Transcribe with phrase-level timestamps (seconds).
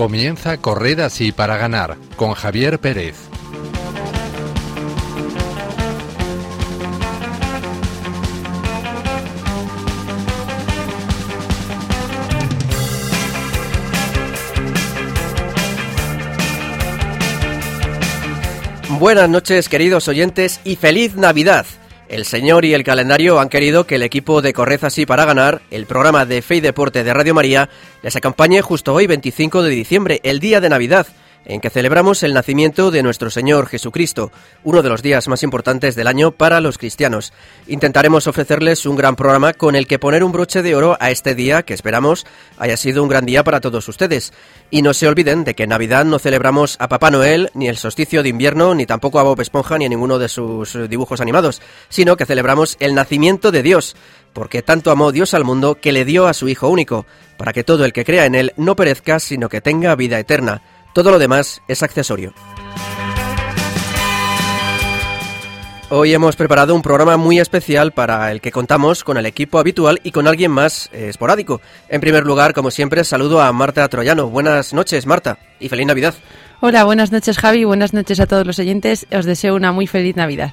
[0.00, 3.16] Comienza Correr así para ganar con Javier Pérez.
[18.98, 21.66] Buenas noches queridos oyentes y feliz Navidad.
[22.10, 25.62] El señor y el calendario han querido que el equipo de Corred así para ganar,
[25.70, 27.68] el programa de Fe y Deporte de Radio María,
[28.02, 31.06] les acompañe justo hoy 25 de diciembre, el día de Navidad
[31.44, 34.30] en que celebramos el nacimiento de nuestro Señor Jesucristo,
[34.62, 37.32] uno de los días más importantes del año para los cristianos.
[37.66, 41.34] Intentaremos ofrecerles un gran programa con el que poner un broche de oro a este
[41.34, 42.26] día que esperamos
[42.58, 44.32] haya sido un gran día para todos ustedes.
[44.70, 47.76] Y no se olviden de que en Navidad no celebramos a Papá Noel, ni el
[47.76, 51.60] solsticio de invierno, ni tampoco a Bob Esponja, ni a ninguno de sus dibujos animados,
[51.88, 53.96] sino que celebramos el nacimiento de Dios
[54.32, 57.64] porque tanto amó Dios al mundo que le dio a su Hijo único, para que
[57.64, 60.62] todo el que crea en Él no perezca, sino que tenga vida eterna.
[60.92, 62.32] Todo lo demás es accesorio.
[65.92, 70.00] Hoy hemos preparado un programa muy especial para el que contamos con el equipo habitual
[70.04, 71.60] y con alguien más eh, esporádico.
[71.88, 74.28] En primer lugar, como siempre, saludo a Marta Troyano.
[74.28, 76.14] Buenas noches, Marta, y feliz Navidad.
[76.60, 77.64] Hola, buenas noches, Javi.
[77.64, 79.06] Buenas noches a todos los oyentes.
[79.12, 80.52] Os deseo una muy feliz Navidad.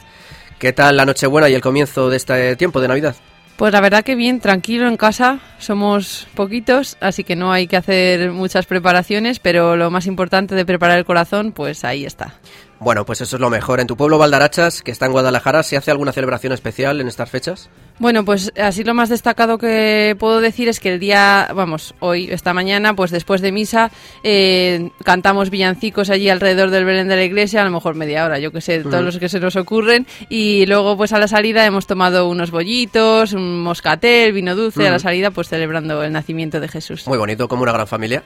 [0.57, 3.15] ¿Qué tal la Nochebuena y el comienzo de este tiempo de Navidad?
[3.57, 7.75] Pues la verdad que bien, tranquilo en casa, somos poquitos, así que no hay que
[7.75, 12.35] hacer muchas preparaciones, pero lo más importante de preparar el corazón, pues ahí está.
[12.79, 13.79] Bueno, pues eso es lo mejor.
[13.79, 17.29] ¿En tu pueblo Valdarachas, que está en Guadalajara, se hace alguna celebración especial en estas
[17.29, 17.69] fechas?
[17.99, 22.29] Bueno, pues así lo más destacado que puedo decir es que el día, vamos, hoy,
[22.31, 23.89] esta mañana, pues después de misa,
[24.23, 28.37] eh, cantamos villancicos allí alrededor del Belén de la iglesia, a lo mejor media hora,
[28.37, 30.05] yo que sé, todos los que se nos ocurren.
[30.29, 34.91] Y luego, pues a la salida hemos tomado unos bollitos, un moscatel, vino dulce, a
[34.91, 37.07] la salida, pues celebrando el nacimiento de Jesús.
[37.07, 38.23] Muy bonito, como una gran familia.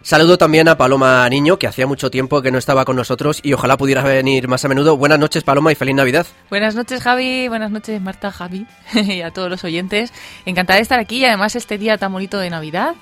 [0.00, 3.52] Saludo también a Paloma Niño, que hacía mucho tiempo que no estaba con nosotros y
[3.52, 4.96] ojalá pudiera venir más a menudo.
[4.96, 6.24] Buenas noches, Paloma, y feliz Navidad.
[6.50, 7.48] Buenas noches, Javi.
[7.48, 8.64] Buenas noches, Marta, Javi.
[8.94, 10.12] y a todos los oyentes.
[10.46, 12.94] Encantada de estar aquí y además este día tan bonito de Navidad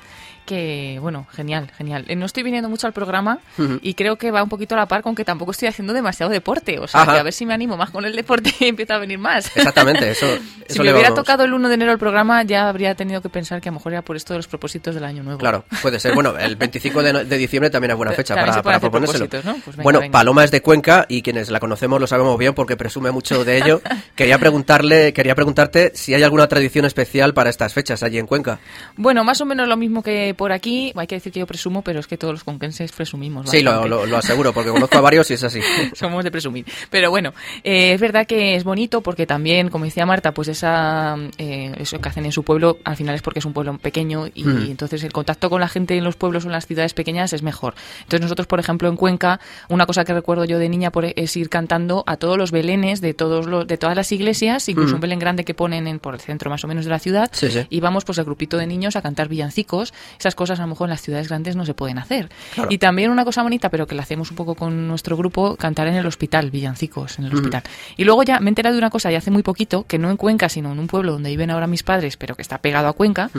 [0.51, 2.05] que, bueno, genial, genial.
[2.09, 3.39] Eh, no estoy viniendo mucho al programa
[3.83, 6.33] y creo que va un poquito a la par con que tampoco estoy haciendo demasiado
[6.33, 6.81] deporte.
[6.81, 8.99] O sea, que a ver si me animo más con el deporte y empiezo a
[8.99, 9.57] venir más.
[9.57, 10.27] Exactamente, eso.
[10.69, 13.61] si me hubiera tocado el 1 de enero el programa, ya habría tenido que pensar
[13.61, 15.39] que a lo mejor era por esto de los propósitos del año nuevo.
[15.39, 16.17] Claro, puede ser.
[16.17, 19.29] Bueno, el 25 de, diciembre también es buena fecha para, para proponérselo.
[19.29, 23.13] Pues bueno, Paloma es de Cuenca y quienes la conocemos lo sabemos bien porque presume
[23.13, 23.83] mucho de ello.
[24.17, 28.59] quería preguntarle, quería preguntarte si hay alguna tradición especial para estas fechas allí en Cuenca.
[28.97, 30.91] Bueno, más o menos lo mismo que por aquí.
[30.97, 33.51] Hay que decir que yo presumo, pero es que todos los conquenses presumimos.
[33.51, 35.61] Sí, lo, lo, aseguro, porque conozco a varios y es así.
[35.93, 36.65] Somos de presumir.
[36.89, 41.15] Pero bueno, eh, es verdad que es bonito porque también, como decía Marta, pues esa,
[41.37, 44.29] eh, eso que hacen en su pueblo, al final es porque es un pueblo pequeño
[44.35, 44.71] y, hmm.
[44.71, 47.43] entonces el contacto con la gente en los pueblos o en las ciudades pequeñas es
[47.43, 47.75] mejor.
[47.99, 51.51] Entonces nosotros, por ejemplo, en Cuenca, una cosa que recuerdo yo de niña es ir
[51.51, 55.19] cantando a todos los belenes de todos los, de todas las iglesias, incluso un belén
[55.19, 57.31] grande que ponen en, por el centro más o menos de la ciudad,
[57.69, 59.93] y vamos pues el grupito de niños a cantar villancicos,
[60.31, 62.29] esas cosas a lo mejor en las ciudades grandes no se pueden hacer.
[62.69, 65.89] Y también una cosa bonita, pero que la hacemos un poco con nuestro grupo, cantar
[65.89, 67.63] en el hospital, villancicos en el hospital.
[67.97, 70.11] Y luego ya me he enterado de una cosa ya hace muy poquito, que no
[70.11, 72.89] en Cuenca, sino en un pueblo donde viven ahora mis padres, pero que está pegado
[72.89, 73.31] a Cuenca,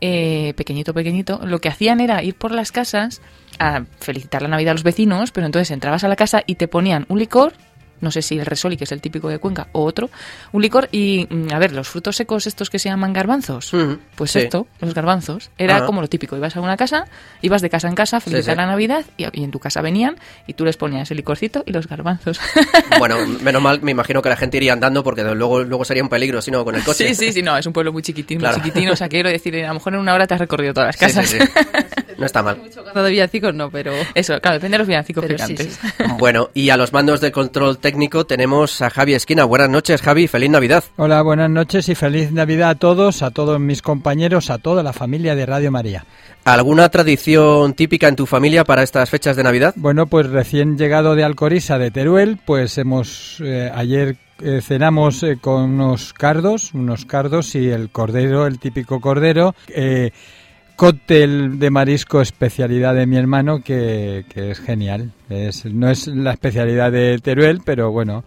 [0.00, 3.20] eh, pequeñito, pequeñito, lo que hacían era ir por las casas
[3.58, 6.68] a felicitar la Navidad a los vecinos, pero entonces entrabas a la casa y te
[6.68, 7.54] ponían un licor
[8.00, 10.10] no sé si el resoli, que es el típico de Cuenca, o otro,
[10.52, 13.72] un licor y, mm, a ver, los frutos secos estos que se llaman garbanzos,
[14.14, 17.06] pues esto, los garbanzos, era como lo típico, ibas a una casa,
[17.42, 20.54] ibas de casa en casa a felicitar la Navidad y, en tu casa venían y
[20.54, 22.40] tú les ponías el licorcito y los garbanzos.
[22.98, 26.08] Bueno, menos mal, me imagino que la gente iría andando porque luego, luego sería un
[26.08, 27.08] peligro, si no, con el coche.
[27.08, 29.54] Sí, sí, sí, no, es un pueblo muy chiquitín, muy chiquitín, o sea, quiero decir,
[29.64, 31.34] a lo mejor en una hora te has recorrido todas las casas.
[32.16, 32.56] no está mal.
[32.56, 33.92] Mucho de villancicos no, pero...
[34.14, 35.24] Eso, claro, depende de los villancicos
[36.18, 39.44] Bueno, y a los mandos de control técnico tenemos a Javi Esquina.
[39.44, 40.82] Buenas noches, Javi, feliz Navidad.
[40.96, 44.92] Hola, buenas noches y feliz Navidad a todos, a todos mis compañeros, a toda la
[44.92, 46.04] familia de Radio María.
[46.44, 49.72] ¿Alguna tradición típica en tu familia para estas fechas de Navidad?
[49.76, 55.38] Bueno, pues recién llegado de Alcorisa, de Teruel, pues hemos eh, ayer eh, cenamos eh,
[55.40, 59.54] con unos cardos, unos cardos y el cordero, el típico cordero
[60.76, 65.12] cóctel de marisco especialidad de mi hermano que, es genial.
[65.28, 68.24] Es, no es la especialidad de Teruel, pero bueno,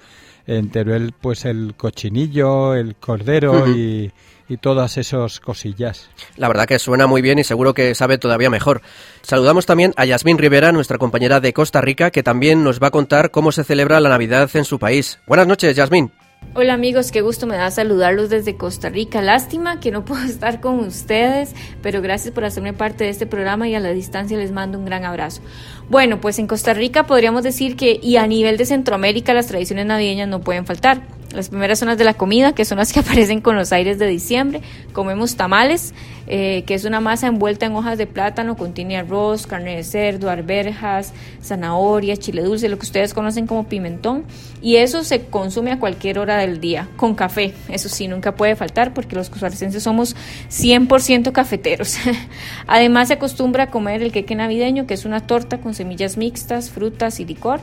[0.47, 4.11] en Teruel pues el cochinillo, el cordero y,
[4.49, 6.09] y todas esas cosillas.
[6.35, 8.81] La verdad que suena muy bien y seguro que sabe todavía mejor.
[9.21, 12.91] Saludamos también a Yasmín Rivera, nuestra compañera de Costa Rica, que también nos va a
[12.91, 15.19] contar cómo se celebra la Navidad en su país.
[15.27, 16.11] Buenas noches, Yasmín.
[16.55, 19.21] Hola amigos, qué gusto me da saludarlos desde Costa Rica.
[19.21, 21.53] Lástima que no puedo estar con ustedes,
[21.83, 24.85] pero gracias por hacerme parte de este programa y a la distancia les mando un
[24.85, 25.41] gran abrazo.
[25.89, 29.87] Bueno, pues en Costa Rica podríamos decir que y a nivel de Centroamérica las tradiciones
[29.87, 31.01] navideñas no pueden faltar.
[31.33, 34.07] Las primeras zonas de la comida, que son las que aparecen con los aires de
[34.07, 34.61] diciembre.
[34.93, 35.93] Comemos tamales,
[36.27, 40.29] eh, que es una masa envuelta en hojas de plátano, contiene arroz, carne de cerdo,
[40.29, 41.13] arberjas,
[41.43, 44.25] zanahoria, chile dulce, lo que ustedes conocen como pimentón.
[44.61, 47.53] Y eso se consume a cualquier hora del día, con café.
[47.69, 50.15] Eso sí, nunca puede faltar porque los costarricenses somos
[50.49, 51.97] 100% cafeteros.
[52.67, 56.69] Además se acostumbra a comer el queque navideño, que es una torta con semillas mixtas,
[56.69, 57.59] frutas y licor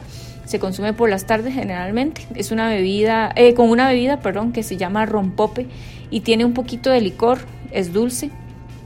[0.46, 2.26] se consume por las tardes generalmente.
[2.34, 5.66] Es una bebida, eh, con una bebida, perdón, que se llama rompope
[6.08, 7.40] y tiene un poquito de licor,
[7.72, 8.30] es dulce.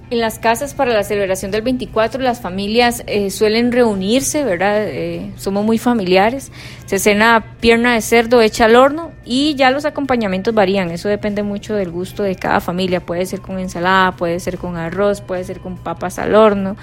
[0.08, 4.88] En las casas para la celebración del 24 las familias eh, suelen reunirse, ¿verdad?
[4.88, 6.50] Eh, somos muy familiares.
[6.86, 10.90] Se cena pierna de cerdo hecha al horno y ya los acompañamientos varían.
[10.90, 12.98] Eso depende mucho del gusto de cada familia.
[12.98, 16.76] Puede ser con ensalada, puede ser con arroz, puede ser con papas al horno,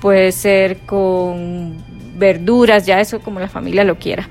[0.00, 1.74] puede ser con
[2.16, 4.28] verduras, ya eso como la familia lo quiera.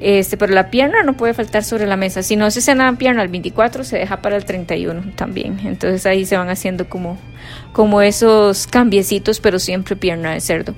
[0.00, 2.24] Este, pero la pierna no puede faltar sobre la mesa.
[2.24, 5.60] Si no se cena pierna el 24, se deja para el 31 también.
[5.64, 7.18] Entonces ahí se van haciendo como,
[7.72, 10.74] como esos cambiecitos, pero siempre pierna de cerdo.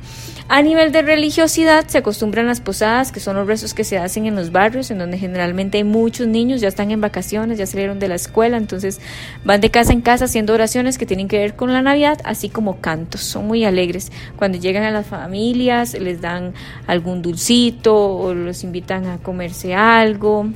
[0.46, 4.26] A nivel de religiosidad se acostumbran las posadas, que son los rezos que se hacen
[4.26, 7.98] en los barrios, en donde generalmente hay muchos niños, ya están en vacaciones, ya salieron
[7.98, 9.00] de la escuela, entonces
[9.42, 12.50] van de casa en casa haciendo oraciones que tienen que ver con la Navidad, así
[12.50, 14.12] como cantos, son muy alegres.
[14.36, 16.52] Cuando llegan a las familias les dan
[16.86, 20.50] algún dulcito o los invitan a comerse algo.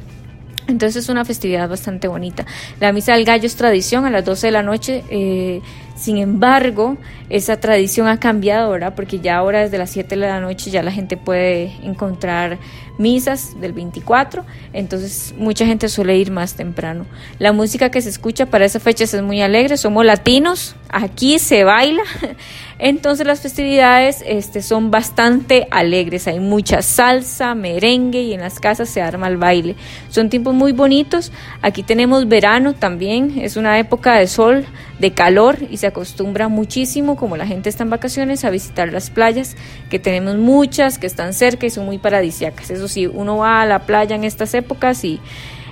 [0.66, 2.44] Entonces es una festividad bastante bonita.
[2.78, 5.02] La misa del gallo es tradición a las 12 de la noche.
[5.08, 5.62] Eh,
[5.98, 6.96] sin embargo,
[7.28, 8.94] esa tradición ha cambiado, ¿verdad?
[8.94, 12.58] Porque ya ahora desde las 7 de la noche ya la gente puede encontrar
[12.98, 17.06] misas del 24, entonces mucha gente suele ir más temprano.
[17.38, 21.64] La música que se escucha para esas fechas es muy alegre, somos latinos, aquí se
[21.64, 22.02] baila,
[22.78, 28.88] entonces las festividades este, son bastante alegres, hay mucha salsa, merengue y en las casas
[28.88, 29.76] se arma el baile.
[30.10, 34.64] Son tiempos muy bonitos, aquí tenemos verano también, es una época de sol,
[34.98, 39.10] de calor y se acostumbra muchísimo, como la gente está en vacaciones, a visitar las
[39.10, 39.56] playas,
[39.90, 42.70] que tenemos muchas, que están cerca y son muy paradisiacas.
[42.70, 45.20] Eso sí, uno va a la playa en estas épocas y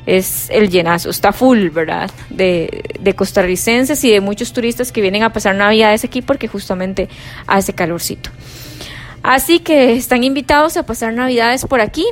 [0.07, 2.11] es el llenazo, está full, ¿verdad?
[2.31, 7.09] De, de, costarricenses y de muchos turistas que vienen a pasar navidades aquí porque justamente
[7.49, 8.31] hace calorcito.
[9.25, 12.07] Así que están invitados a pasar navidades por aquí.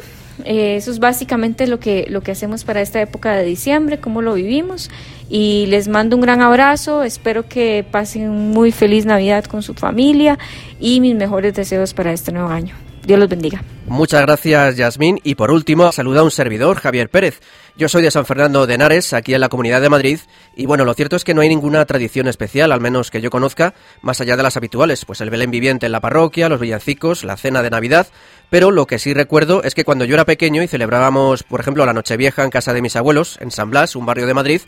[0.45, 4.23] Eh, eso es básicamente lo que, lo que hacemos para esta época de diciembre, cómo
[4.23, 4.91] lo vivimos.
[5.31, 10.39] Y les mando un gran abrazo, espero que pasen muy feliz Navidad con su familia
[10.81, 12.75] y mis mejores deseos para este nuevo año.
[13.07, 13.63] Dios los bendiga.
[13.87, 15.21] Muchas gracias, Yasmín.
[15.23, 17.41] Y por último, saluda a un servidor, Javier Pérez.
[17.77, 20.21] Yo soy de San Fernando de Henares, aquí en la Comunidad de Madrid,
[20.55, 23.31] y bueno, lo cierto es que no hay ninguna tradición especial, al menos que yo
[23.31, 27.25] conozca, más allá de las habituales, pues el Belén viviente en la parroquia, los villancicos,
[27.25, 28.07] la cena de Navidad,
[28.49, 31.85] pero lo que sí recuerdo es que cuando yo era pequeño y celebrábamos, por ejemplo,
[31.85, 34.61] la Nochevieja en casa de mis abuelos, en San Blas, un barrio de Madrid,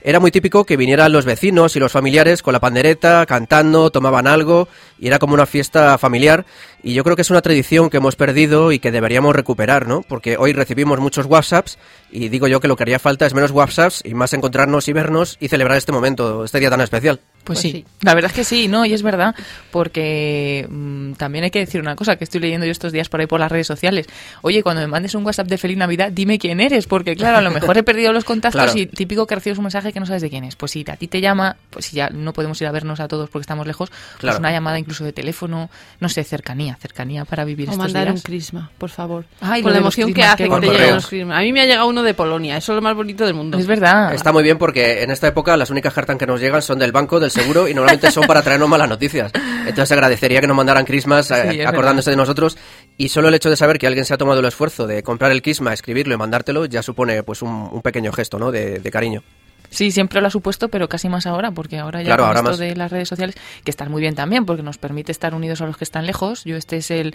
[0.00, 4.28] era muy típico que vinieran los vecinos y los familiares con la pandereta, cantando, tomaban
[4.28, 4.68] algo,
[4.98, 6.46] y era como una fiesta familiar.
[6.82, 10.02] Y yo creo que es una tradición que hemos perdido y que deberíamos recuperar, ¿no?
[10.02, 11.78] Porque hoy recibimos muchos WhatsApps
[12.10, 14.92] y digo yo que lo que haría falta es menos WhatsApps y más encontrarnos y
[14.92, 17.20] vernos y celebrar este momento, este día tan especial.
[17.44, 17.86] Pues, sí.
[18.02, 18.84] la verdad es que sí, ¿no?
[18.84, 19.34] Y es verdad,
[19.70, 23.20] porque mm, también hay que decir una cosa que estoy leyendo yo estos días por
[23.20, 24.06] ahí por las redes sociales.
[24.42, 27.40] Oye, cuando me mandes un WhatsApp de Feliz Navidad, dime quién eres, porque claro, a
[27.40, 30.20] lo mejor he perdido los contactos y típico que recibes un mensaje que no sabes
[30.20, 30.56] de quién es.
[30.56, 33.08] Pues si a ti te llama, pues si ya no podemos ir a vernos a
[33.08, 37.44] todos porque estamos lejos, pues una llamada incluso de teléfono, no sé, cercanía, cercanía para
[37.44, 38.16] vivir o estos mandar días.
[38.16, 39.24] un crisma, por favor.
[39.40, 41.38] Ay, Con la emoción que crismas, hace que te lleguen los crismas.
[41.38, 43.58] A mí me ha llegado uno de Polonia, eso es lo más bonito del mundo.
[43.58, 44.14] Es verdad.
[44.14, 46.92] Está muy bien porque en esta época las únicas cartas que nos llegan son del
[46.92, 49.32] banco, del seguro y normalmente son para traernos malas noticias.
[49.34, 52.56] Entonces agradecería que nos mandaran Christmas eh, Sí, acordándose de nosotros
[52.96, 55.30] y solo el hecho de saber que alguien se ha tomado el esfuerzo de comprar
[55.32, 58.50] el Kisma, escribirlo y mandártelo ya supone pues un, un pequeño gesto ¿no?
[58.50, 59.22] de, de cariño.
[59.70, 62.40] Sí, siempre lo ha supuesto, pero casi más ahora, porque ahora ya Claro, con ahora
[62.40, 62.58] esto más.
[62.58, 65.66] de las redes sociales, que están muy bien también, porque nos permite estar unidos a
[65.66, 66.44] los que están lejos.
[66.44, 67.14] Yo este es el,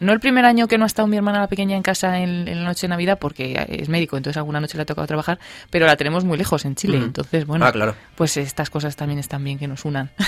[0.00, 2.46] no el primer año que no ha estado mi hermana la pequeña en casa en,
[2.48, 5.38] en la noche de Navidad, porque es médico, entonces alguna noche le ha tocado trabajar,
[5.70, 7.94] pero la tenemos muy lejos en Chile, entonces bueno, Ah, claro.
[8.14, 10.10] pues estas cosas también están bien que nos unan.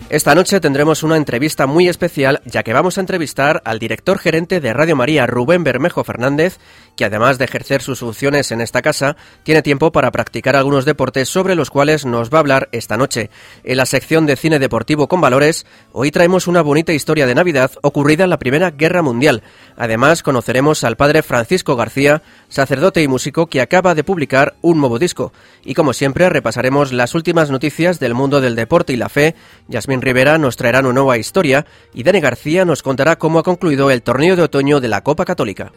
[0.09, 4.61] Esta noche tendremos una entrevista muy especial ya que vamos a entrevistar al director gerente
[4.61, 6.59] de Radio María, Rubén Bermejo Fernández,
[6.97, 11.29] que además de ejercer sus funciones en esta casa, tiene tiempo para practicar algunos deportes
[11.29, 13.29] sobre los cuales nos va a hablar esta noche.
[13.63, 17.71] En la sección de cine deportivo con valores, hoy traemos una bonita historia de Navidad
[17.83, 19.43] ocurrida en la Primera Guerra Mundial.
[19.77, 24.97] Además, conoceremos al padre Francisco García, sacerdote y músico que acaba de publicar un nuevo
[24.97, 25.31] disco.
[25.63, 29.35] Y como siempre, repasaremos las últimas noticias del mundo del deporte y la fe.
[29.67, 33.91] Yasmín Rivera nos traerá una nueva historia y Dani García nos contará cómo ha concluido
[33.91, 35.71] el torneo de otoño de la Copa Católica.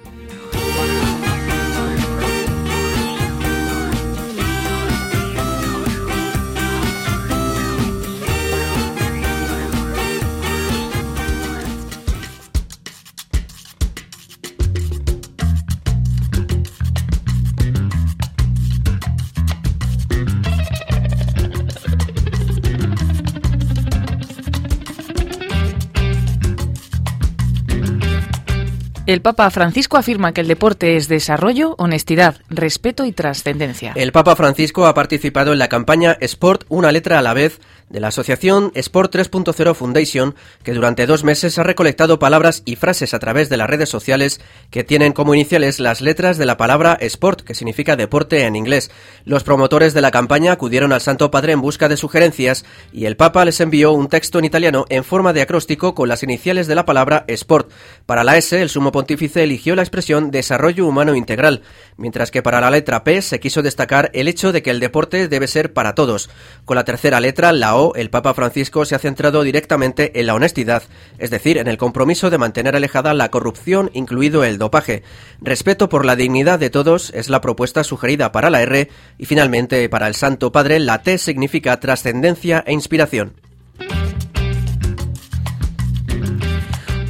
[29.10, 33.92] El Papa Francisco afirma que el deporte es desarrollo, honestidad, respeto y trascendencia.
[33.96, 37.58] El Papa Francisco ha participado en la campaña Sport una letra a la vez
[37.90, 43.12] de la asociación Sport 3.0 Foundation, que durante dos meses ha recolectado palabras y frases
[43.14, 44.40] a través de las redes sociales
[44.70, 48.92] que tienen como iniciales las letras de la palabra sport, que significa deporte en inglés.
[49.24, 53.16] Los promotores de la campaña acudieron al Santo Padre en busca de sugerencias y el
[53.16, 56.76] Papa les envió un texto en italiano en forma de acróstico con las iniciales de
[56.76, 57.72] la palabra sport.
[58.06, 61.62] Para la S, el sumo pontífice eligió la expresión desarrollo humano integral,
[61.96, 65.26] mientras que para la letra P se quiso destacar el hecho de que el deporte
[65.26, 66.28] debe ser para todos.
[66.66, 70.34] Con la tercera letra, la O el Papa Francisco se ha centrado directamente en la
[70.34, 70.82] honestidad,
[71.18, 75.02] es decir, en el compromiso de mantener alejada la corrupción, incluido el dopaje.
[75.40, 79.88] Respeto por la dignidad de todos es la propuesta sugerida para la R y finalmente
[79.88, 83.32] para el Santo Padre la T significa trascendencia e inspiración.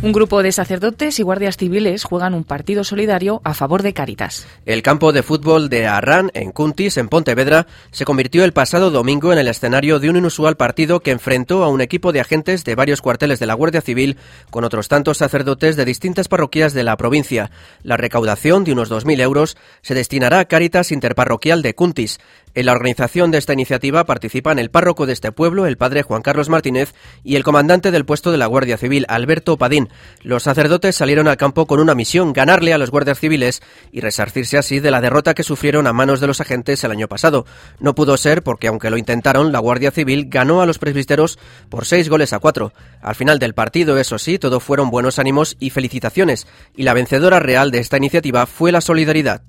[0.03, 4.47] Un grupo de sacerdotes y guardias civiles juegan un partido solidario a favor de Caritas.
[4.65, 9.31] El campo de fútbol de Arran, en Cuntis, en Pontevedra, se convirtió el pasado domingo
[9.31, 12.75] en el escenario de un inusual partido que enfrentó a un equipo de agentes de
[12.77, 14.17] varios cuarteles de la Guardia Civil
[14.49, 17.51] con otros tantos sacerdotes de distintas parroquias de la provincia.
[17.83, 22.21] La recaudación de unos 2.000 euros se destinará a Caritas Interparroquial de Cuntis.
[22.53, 26.23] En la organización de esta iniciativa participan el párroco de este pueblo, el padre Juan
[26.23, 29.89] Carlos Martínez, y el comandante del puesto de la Guardia Civil, Alberto Padín.
[30.23, 34.59] Los sacerdotes salieron al campo con una misión, ganarle a los guardias civiles y resarcirse
[34.59, 37.47] así de la derrota que sufrieron a manos de los agentes el año pasado.
[37.79, 41.39] No pudo ser porque, aunque lo intentaron, la Guardia Civil ganó a los presbíteros
[41.69, 42.73] por seis goles a cuatro.
[43.01, 47.39] Al final del partido, eso sí, todo fueron buenos ánimos y felicitaciones, y la vencedora
[47.39, 49.43] real de esta iniciativa fue la solidaridad.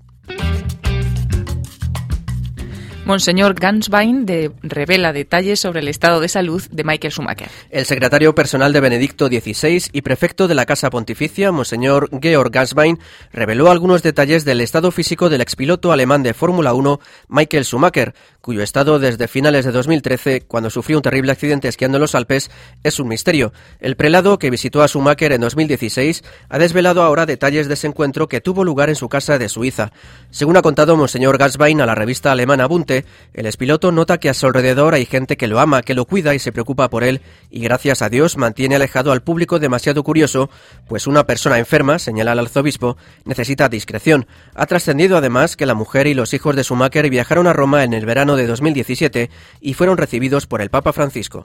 [3.11, 4.25] Monseñor Ganswein
[4.63, 7.49] revela detalles sobre el estado de salud de Michael Schumacher.
[7.69, 12.99] El secretario personal de Benedicto XVI y prefecto de la Casa Pontificia, Monseñor Georg Ganswein,
[13.33, 18.63] reveló algunos detalles del estado físico del expiloto alemán de Fórmula 1, Michael Schumacher, cuyo
[18.63, 22.49] estado desde finales de 2013, cuando sufrió un terrible accidente esquiando en los Alpes,
[22.83, 23.53] es un misterio.
[23.79, 28.27] El prelado, que visitó a Schumacher en 2016, ha desvelado ahora detalles de ese encuentro
[28.27, 29.91] que tuvo lugar en su casa de Suiza.
[30.31, 34.33] Según ha contado Monseñor Ganswein a la revista alemana Bunte, el espiloto nota que a
[34.33, 37.21] su alrededor hay gente que lo ama, que lo cuida y se preocupa por él,
[37.49, 40.49] y gracias a Dios mantiene alejado al público demasiado curioso,
[40.87, 44.25] pues una persona enferma, señala el arzobispo, necesita discreción.
[44.55, 47.93] Ha trascendido además que la mujer y los hijos de Schumacher viajaron a Roma en
[47.93, 48.05] el
[48.35, 51.43] de 2017 y fueron recibidos por el Papa Francisco.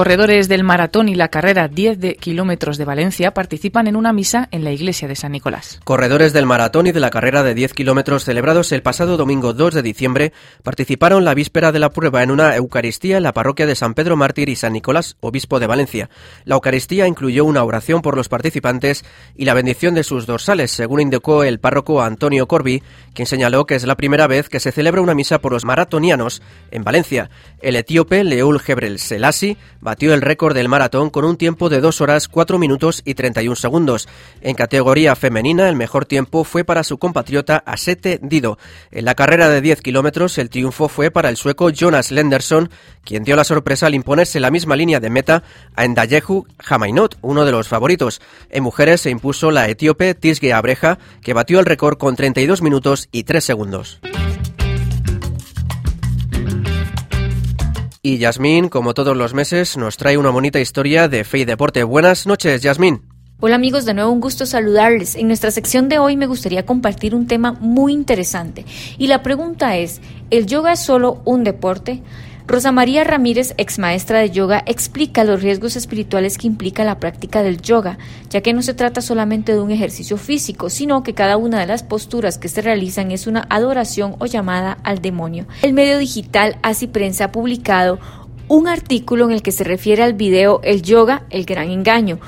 [0.00, 4.48] Corredores del maratón y la carrera 10 de kilómetros de Valencia participan en una misa
[4.50, 5.78] en la iglesia de San Nicolás.
[5.84, 9.74] Corredores del maratón y de la carrera de 10 kilómetros celebrados el pasado domingo 2
[9.74, 13.74] de diciembre participaron la víspera de la prueba en una Eucaristía en la parroquia de
[13.74, 16.08] San Pedro Mártir y San Nicolás, obispo de Valencia.
[16.46, 19.04] La Eucaristía incluyó una oración por los participantes
[19.36, 23.74] y la bendición de sus dorsales, según indicó el párroco Antonio Corbi, quien señaló que
[23.74, 26.40] es la primera vez que se celebra una misa por los maratonianos
[26.70, 27.28] en Valencia.
[27.60, 29.58] El etíope Leul Gebrel Selassie
[29.90, 33.56] batió el récord del maratón con un tiempo de 2 horas 4 minutos y 31
[33.56, 34.06] segundos.
[34.40, 38.56] En categoría femenina, el mejor tiempo fue para su compatriota Asete Dido.
[38.92, 42.70] En la carrera de 10 kilómetros, el triunfo fue para el sueco Jonas Lenderson,
[43.02, 45.42] quien dio la sorpresa al imponerse la misma línea de meta
[45.74, 48.22] a Endayehu Jamainot, uno de los favoritos.
[48.48, 53.08] En mujeres se impuso la etíope Tisge Abreja, que batió el récord con 32 minutos
[53.10, 53.98] y 3 segundos.
[58.02, 61.84] Y Yasmín, como todos los meses, nos trae una bonita historia de fe y deporte.
[61.84, 63.02] Buenas noches, Yasmín.
[63.40, 65.16] Hola amigos, de nuevo un gusto saludarles.
[65.16, 68.64] En nuestra sección de hoy me gustaría compartir un tema muy interesante.
[68.96, 72.02] Y la pregunta es, ¿el yoga es solo un deporte?
[72.50, 77.44] Rosa María Ramírez, ex maestra de yoga, explica los riesgos espirituales que implica la práctica
[77.44, 77.96] del yoga,
[78.28, 81.68] ya que no se trata solamente de un ejercicio físico, sino que cada una de
[81.68, 85.46] las posturas que se realizan es una adoración o llamada al demonio.
[85.62, 88.00] El medio digital Así Prensa ha publicado
[88.48, 92.18] un artículo en el que se refiere al video El yoga, el gran engaño,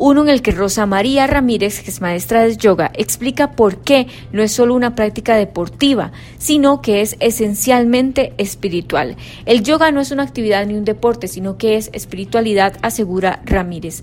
[0.00, 4.06] uno en el que Rosa María Ramírez, que es maestra de yoga, explica por qué
[4.32, 9.16] no es solo una práctica deportiva, sino que es esencialmente espiritual.
[9.44, 14.02] El yoga no es una actividad ni un deporte, sino que es espiritualidad, asegura Ramírez.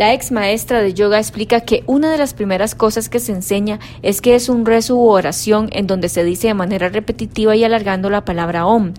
[0.00, 3.80] La ex maestra de yoga explica que una de las primeras cosas que se enseña
[4.00, 7.64] es que es un rezo u oración en donde se dice de manera repetitiva y
[7.64, 8.94] alargando la palabra Om.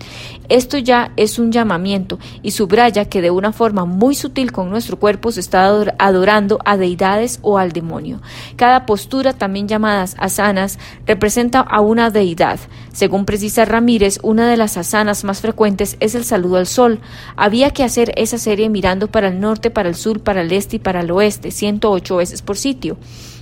[0.48, 5.00] Esto ya es un llamamiento y subraya que de una forma muy sutil con nuestro
[5.00, 5.66] cuerpo se está
[5.98, 8.22] adorando a deidades o al demonio.
[8.56, 10.78] Cada postura, también llamadas asanas,
[11.08, 12.60] representa a una deidad.
[12.94, 17.00] Según precisa Ramírez, una de las asanas más frecuentes es el saludo al sol.
[17.38, 20.76] Había que hacer esa serie mirando para el norte, para el sur, para el este
[20.76, 22.98] y para el oeste, 108 veces por sitio.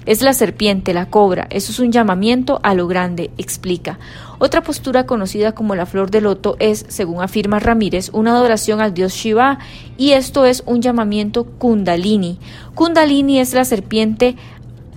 [0.06, 4.00] Es la serpiente, la cobra, eso es un llamamiento a lo grande, explica.
[4.40, 8.94] Otra postura conocida como la flor de loto es, según afirma Ramírez, una adoración al
[8.94, 9.60] dios Shiva
[9.98, 12.40] y esto es un llamamiento kundalini.
[12.74, 14.38] Kundalini es la serpiente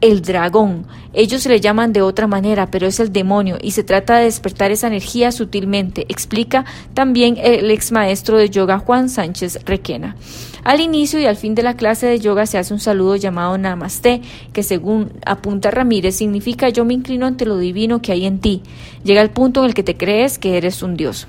[0.02, 0.85] el dragón.
[1.14, 4.71] Ellos le llaman de otra manera, pero es el demonio y se trata de despertar
[4.71, 10.16] esa energía sutilmente, explica también el ex maestro de yoga Juan Sánchez Requena.
[10.64, 13.56] Al inicio y al fin de la clase de yoga se hace un saludo llamado
[13.59, 18.40] Namaste, que según apunta Ramírez significa yo me inclino ante lo divino que hay en
[18.40, 18.62] ti.
[19.04, 21.26] Llega el punto en el que te crees que eres un dios.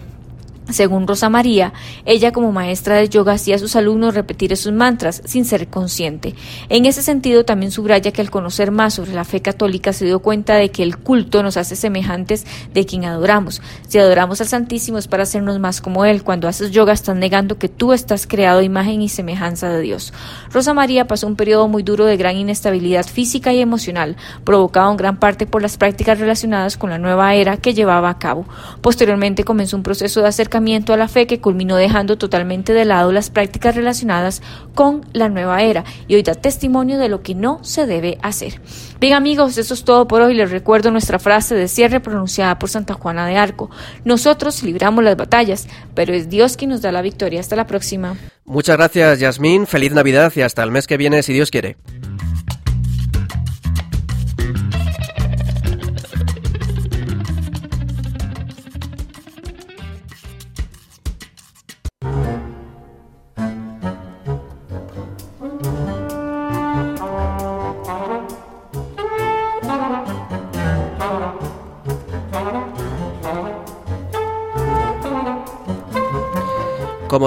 [0.70, 1.74] Según Rosa María,
[2.06, 6.36] ella como maestra de yoga hacía a sus alumnos repetir esos mantras sin ser consciente.
[6.70, 10.20] En ese sentido también subraya que al conocer más sobre la fe católica se dio
[10.20, 13.62] cuenta de que el culto nos hace semejantes de quien adoramos.
[13.90, 16.24] Si adoramos al Santísimo es para hacernos más como Él.
[16.24, 20.14] Cuando haces yoga estás negando que tú estás creado imagen y semejanza de Dios.
[20.52, 24.98] Rosa María pasó un periodo muy duro de gran inestabilidad física y emocional, provocado en
[24.98, 28.46] gran parte por las prácticas relacionadas con la nueva era que llevaba a cabo.
[28.82, 33.12] Posteriormente comenzó un proceso de acercamiento a la fe que culminó dejando totalmente de lado
[33.12, 34.42] las prácticas relacionadas
[34.76, 38.62] con la nueva era y hoy da testimonio de lo que no se debe hacer.
[39.00, 40.36] Bien amigos, eso es todo por hoy.
[40.36, 43.72] Les recuerdo nuestra frase de cierre pronunciada por Santa Juana de Arco.
[44.06, 47.40] Nosotros libramos las batallas, pero es Dios quien nos da la victoria.
[47.40, 48.16] Hasta la próxima.
[48.46, 51.78] Muchas gracias Yasmín, feliz Navidad y hasta el mes que viene si Dios quiere.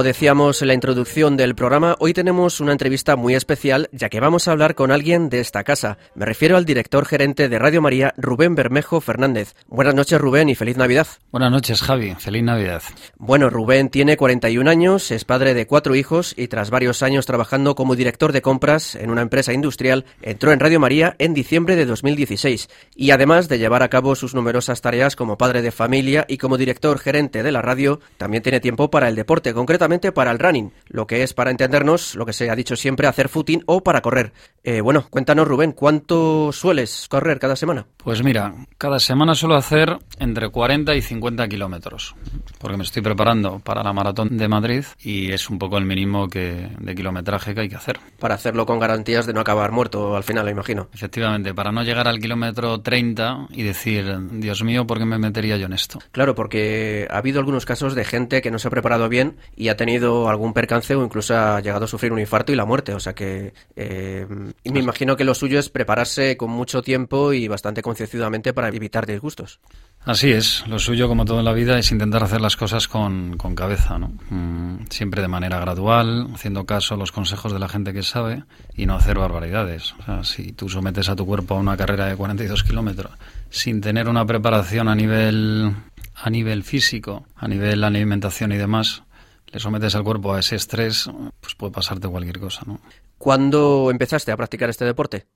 [0.07, 4.47] Decíamos en la introducción del programa, hoy tenemos una entrevista muy especial ya que vamos
[4.47, 5.99] a hablar con alguien de esta casa.
[6.15, 9.57] Me refiero al director gerente de Radio María, Rubén Bermejo Fernández.
[9.67, 11.09] Buenas noches Rubén y feliz Navidad.
[11.33, 12.83] Buenas noches Javi, feliz Navidad.
[13.19, 17.75] Bueno, Rubén tiene 41 años, es padre de cuatro hijos y tras varios años trabajando
[17.75, 21.85] como director de compras en una empresa industrial, entró en Radio María en diciembre de
[21.85, 26.39] 2016 y además de llevar a cabo sus numerosas tareas como padre de familia y
[26.39, 30.39] como director gerente de la radio, también tiene tiempo para el deporte, concreto para el
[30.39, 33.83] running, lo que es para entendernos, lo que se ha dicho siempre, hacer footing o
[33.83, 34.33] para correr.
[34.63, 37.87] Eh, bueno, cuéntanos Rubén, ¿cuánto sueles correr cada semana?
[37.97, 42.15] Pues mira, cada semana suelo hacer entre 40 y 50 kilómetros,
[42.59, 46.29] porque me estoy preparando para la maratón de Madrid y es un poco el mínimo
[46.29, 47.99] que, de kilometraje que hay que hacer.
[48.19, 50.89] Para hacerlo con garantías de no acabar muerto al final, imagino.
[50.93, 55.57] Efectivamente, para no llegar al kilómetro 30 y decir, Dios mío, ¿por qué me metería
[55.57, 56.01] yo en esto?
[56.13, 59.69] Claro, porque ha habido algunos casos de gente que no se ha preparado bien y
[59.69, 59.86] ha tenido
[60.29, 62.95] algún percance o incluso ha llegado a sufrir un infarto y la muerte.
[62.95, 64.27] O sea que eh,
[64.65, 69.07] me imagino que lo suyo es prepararse con mucho tiempo y bastante concienzudamente para evitar
[69.07, 69.61] disgustos.
[70.05, 73.37] Así es, lo suyo como todo en la vida es intentar hacer las cosas con,
[73.37, 74.13] con cabeza, ¿no?
[74.31, 78.45] Mm, siempre de manera gradual, haciendo caso a los consejos de la gente que sabe
[78.77, 79.95] y no hacer barbaridades.
[79.99, 83.11] O sea, si tú sometes a tu cuerpo a una carrera de 42 kilómetros
[83.51, 85.75] sin tener una preparación a nivel
[86.15, 89.03] a nivel físico, a nivel alimentación y demás,
[89.53, 92.81] le sometes al cuerpo a ese estrés, pues puede pasarte cualquier cosa, ¿no?
[93.19, 95.27] ¿Cuándo empezaste a practicar este deporte?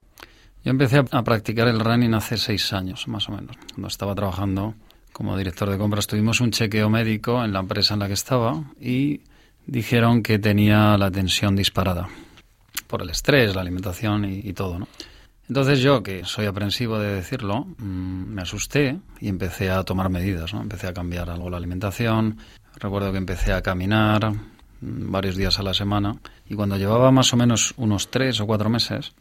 [0.64, 3.56] Yo empecé a practicar el running hace seis años, más o menos.
[3.72, 4.74] Cuando estaba trabajando
[5.12, 8.62] como director de compras, tuvimos un chequeo médico en la empresa en la que estaba
[8.78, 9.22] y
[9.66, 12.08] dijeron que tenía la tensión disparada
[12.86, 14.88] por el estrés, la alimentación y, todo, ¿no?
[15.48, 20.54] Entonces yo, que soy aprensivo de decirlo, mm, me asusté y empecé a tomar medidas,
[20.54, 20.60] ¿no?
[20.60, 22.38] Empecé a cambiar algo la alimentación,
[22.80, 26.16] Recuerdo que empecé a caminar mm, varios días a la semana
[26.48, 29.12] y cuando llevaba más o menos unos tres o cuatro meses,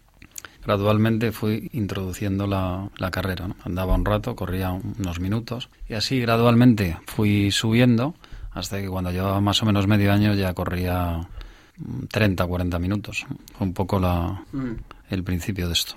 [0.63, 3.47] gradualmente fui introduciendo la, la carrera.
[3.47, 3.55] ¿no?
[3.63, 8.15] Andaba un rato, corría unos minutos y así gradualmente fui subiendo
[8.51, 11.27] hasta que cuando llevaba más o menos medio año ya corría
[12.09, 13.25] 30, 40 minutos.
[13.57, 14.71] Fue un poco la, mm.
[15.09, 15.95] el principio de esto.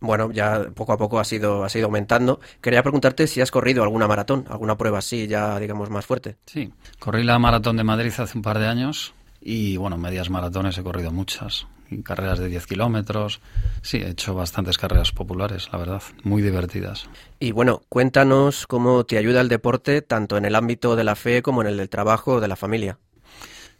[0.00, 2.40] Bueno, ya poco a poco ha sido, ha sido aumentando.
[2.60, 6.36] Quería preguntarte si has corrido alguna maratón, alguna prueba así, ya digamos más fuerte.
[6.46, 10.76] Sí, corrí la maratón de Madrid hace un par de años y bueno, medias maratones
[10.78, 11.66] he corrido muchas.
[12.04, 13.40] Carreras de 10 kilómetros.
[13.82, 17.08] Sí, he hecho bastantes carreras populares, la verdad, muy divertidas.
[17.40, 21.42] Y bueno, cuéntanos cómo te ayuda el deporte tanto en el ámbito de la fe
[21.42, 22.98] como en el del trabajo o de la familia.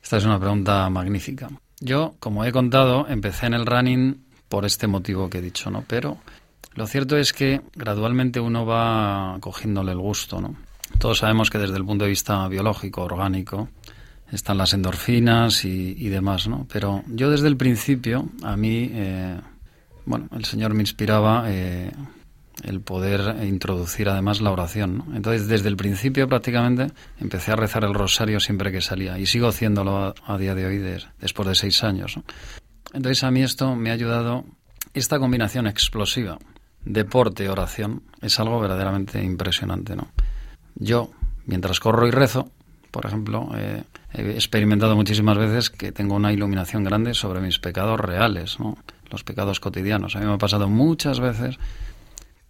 [0.03, 1.51] Esta es una pregunta magnífica.
[1.79, 5.85] Yo, como he contado, empecé en el running por este motivo que he dicho, ¿no?
[5.87, 6.19] Pero
[6.75, 10.57] lo cierto es que gradualmente uno va cogiéndole el gusto, ¿no?
[10.99, 13.69] Todos sabemos que desde el punto de vista biológico, orgánico,
[14.31, 16.67] están las endorfinas y, demás, ¿no?
[16.71, 19.41] Pero yo desde el principio, a mí, eh,
[20.05, 21.93] bueno, el Señor me inspiraba eh,
[22.65, 24.99] el poder introducir además la oración.
[24.99, 25.17] ¿no?
[25.17, 29.49] Entonces, desde el principio prácticamente empecé a rezar el rosario siempre que salía y sigo
[29.49, 32.19] haciéndolo a, día de hoy después de seis años.
[32.93, 34.45] Entonces, a mí esto me ha ayudado,
[34.95, 36.39] esta combinación explosiva,
[36.85, 39.97] deporte, oración, es algo verdaderamente impresionante.
[39.97, 40.09] ¿no?
[40.75, 41.11] Yo,
[41.47, 42.51] mientras corro y rezo,
[42.91, 43.85] por ejemplo, he
[44.33, 48.77] experimentado muchísimas veces que tengo una iluminación grande sobre mis pecados reales, ¿no?
[49.11, 50.17] los pecados cotidianos.
[50.17, 51.59] A mí me ha pasado muchas veces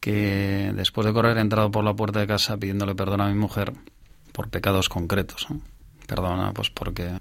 [0.00, 3.34] que después de correr he entrado por la puerta de casa pidiéndole perdón a mi
[3.34, 3.72] mujer
[4.32, 5.46] por pecados concretos.
[6.06, 7.20] Perdona, pues porque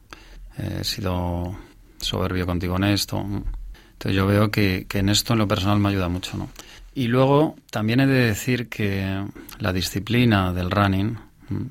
[0.58, 1.58] he sido
[2.02, 3.20] soberbio contigo en esto.
[3.20, 6.38] Entonces yo veo que, en esto en lo personal me ayuda mucho.
[6.38, 6.50] ¿no?
[6.94, 9.26] Y luego también he de decir que
[9.60, 11.18] la disciplina del running,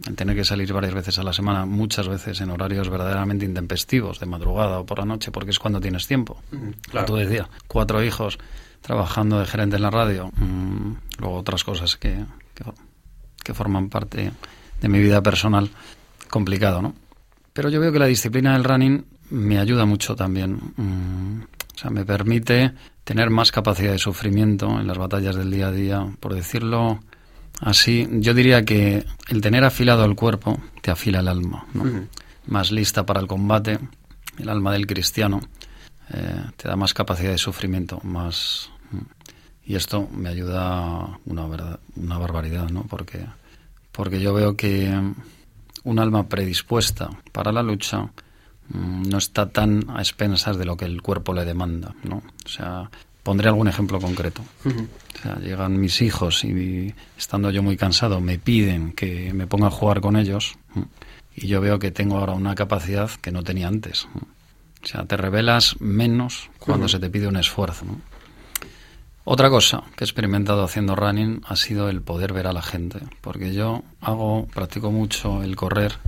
[0.06, 4.20] el tener que salir varias veces a la semana, muchas veces en horarios verdaderamente intempestivos,
[4.20, 6.42] de madrugada o por la noche, porque es cuando tienes tiempo.
[6.90, 7.06] Claro.
[7.06, 8.38] Tú decías, cuatro hijos,
[8.80, 12.24] trabajando de gerente en la radio, mm, luego otras cosas que,
[13.42, 14.32] que, forman parte
[14.80, 15.70] de mi vida personal,
[16.28, 16.94] complicado, ¿no?
[17.52, 20.60] Pero yo veo que la disciplina del running me ayuda mucho también.
[20.76, 22.72] Mm, o sea, me permite
[23.04, 27.00] tener más capacidad de sufrimiento en las batallas del día a día, por decirlo
[27.60, 28.08] así.
[28.12, 31.84] Yo diría que el tener afilado el cuerpo te afila el alma, ¿no?
[32.46, 33.78] Más lista para el combate,
[34.38, 35.40] el alma del cristiano
[36.12, 38.70] eh, te da más capacidad de sufrimiento, más...
[39.64, 42.84] Y esto me ayuda una, verdad, una barbaridad, ¿no?
[42.84, 43.26] Porque,
[43.92, 44.90] porque yo veo que
[45.84, 48.10] un alma predispuesta para la lucha mm,
[48.72, 52.22] no está tan a expensas de lo que el cuerpo le demanda, ¿no?
[52.44, 52.90] O sea,
[53.22, 54.42] pondré algún ejemplo concreto.
[54.64, 59.66] O sea, llegan mis hijos y estando yo muy cansado me piden que me ponga
[59.66, 60.56] a jugar con ellos
[61.34, 64.08] y yo veo que tengo ahora una capacidad que no tenía antes.
[64.82, 67.84] O sea, te revelas menos cuando se te pide un esfuerzo.
[69.24, 73.00] Otra cosa que he experimentado haciendo running ha sido el poder ver a la gente,
[73.20, 75.98] porque yo hago, practico mucho el correr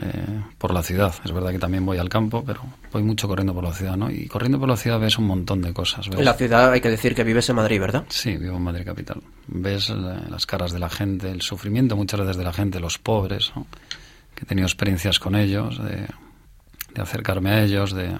[0.00, 1.14] eh, por la ciudad.
[1.24, 2.60] Es verdad que también voy al campo, pero
[2.92, 4.10] voy mucho corriendo por la ciudad, ¿no?
[4.10, 6.06] Y corriendo por la ciudad ves un montón de cosas.
[6.06, 8.04] En la ciudad hay que decir que vives en Madrid, ¿verdad?
[8.08, 9.22] Sí, vivo en Madrid capital.
[9.46, 13.52] Ves las caras de la gente, el sufrimiento muchas veces de la gente, los pobres,
[14.34, 16.06] que he tenido experiencias con ellos, de
[16.94, 18.18] de acercarme a ellos, de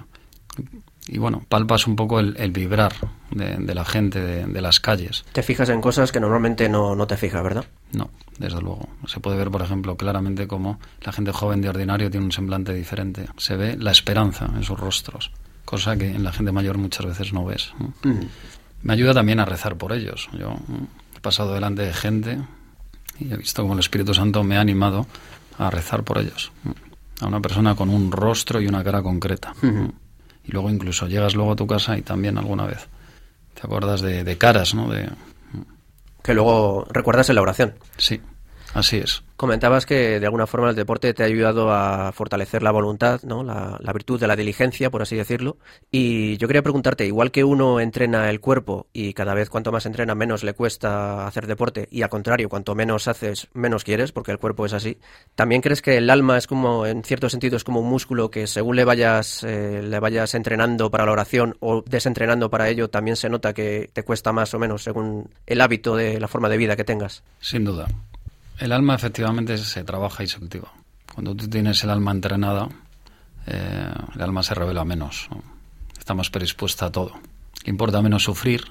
[1.13, 2.93] y bueno, palpas un poco el, vibrar
[3.33, 5.25] de, la gente, de, las calles.
[5.33, 7.65] Te fijas en cosas que normalmente no, no te fijas, ¿verdad?
[7.93, 8.89] No, desde luego.
[9.07, 12.73] Se puede ver, por ejemplo, claramente cómo la gente joven de ordinario tiene un semblante
[12.73, 13.27] diferente.
[13.39, 15.33] Se ve la esperanza en sus rostros,
[15.65, 17.73] cosa que en la gente mayor muchas veces no ves.
[18.05, 18.21] Mm.
[18.83, 20.29] Me ayuda también a rezar por ellos.
[20.33, 20.55] Yo
[21.17, 22.39] he pasado delante de gente
[23.19, 25.09] y he visto cómo el Espíritu Santo me ha animado
[25.59, 26.53] a rezar por ellos
[27.21, 29.53] a una persona con un rostro y una cara concreta.
[30.51, 32.89] Y luego incluso llegas luego a tu casa y también alguna vez
[33.55, 34.91] te acuerdas de, de caras, ¿no?
[34.91, 35.09] De,
[36.25, 37.75] que luego recuerdas en la oración.
[37.97, 38.21] Sí,
[38.75, 39.23] así es.
[39.41, 43.43] Comentabas que de alguna forma el deporte te ha ayudado a fortalecer la voluntad, ¿no?
[43.43, 45.57] La, virtud de la diligencia, por así decirlo.
[45.91, 49.87] Y yo quería preguntarte, igual que uno entrena el cuerpo y cada vez cuanto más
[49.87, 54.31] entrena menos le cuesta hacer deporte y al contrario, cuanto menos haces menos quieres, porque
[54.31, 54.99] el cuerpo es así,
[55.35, 58.47] ¿también crees que el alma es como, en cierto sentido, es como un músculo que
[58.47, 63.17] según le vayas, eh, le vayas entrenando para la oración o desentrenando para ello, también
[63.17, 66.59] se nota que te cuesta más o menos según el hábito de la forma de
[66.59, 67.25] vida que tengas?
[67.41, 67.89] Sin duda.
[68.61, 70.71] El alma efectivamente se trabaja y se cultiva.
[71.15, 72.69] Cuando tú tienes el alma entrenada,
[73.47, 75.31] eh, el alma se revela menos.
[75.99, 77.15] Está más predispuesta a todo.
[77.65, 78.63] Le importa menos sufrir,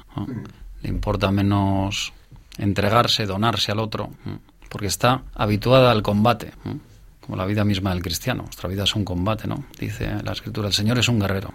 [0.84, 2.13] le importa menos
[2.60, 4.12] entregarse, donarse al otro,
[4.69, 6.54] porque está habituada al combate.
[7.21, 8.43] como la vida misma del cristiano.
[8.43, 9.65] Nuestra vida es un combate, ¿no?
[9.80, 11.54] Dice la Escritura, el Señor es un guerrero.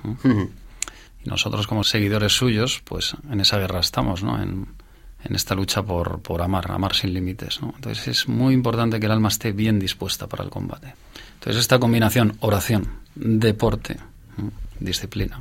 [1.25, 4.41] Y nosotros como seguidores suyos, pues en esa guerra estamos, ¿no?
[4.41, 4.69] En,
[5.25, 7.61] en esta lucha por, por amar, amar sin límites.
[7.61, 7.73] ¿no?
[7.75, 10.95] Entonces es muy importante que el alma esté bien dispuesta para el combate.
[11.35, 13.97] Entonces esta combinación, oración, deporte,
[14.79, 15.41] disciplina,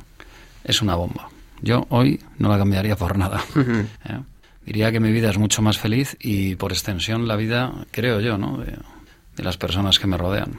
[0.64, 1.28] es una bomba.
[1.62, 3.42] Yo hoy no la cambiaría por nada.
[3.56, 4.20] ¿eh?
[4.64, 8.38] Diría que mi vida es mucho más feliz y por extensión la vida, creo yo,
[8.38, 8.58] ¿no?
[8.58, 8.78] de,
[9.36, 10.58] de las personas que me rodean.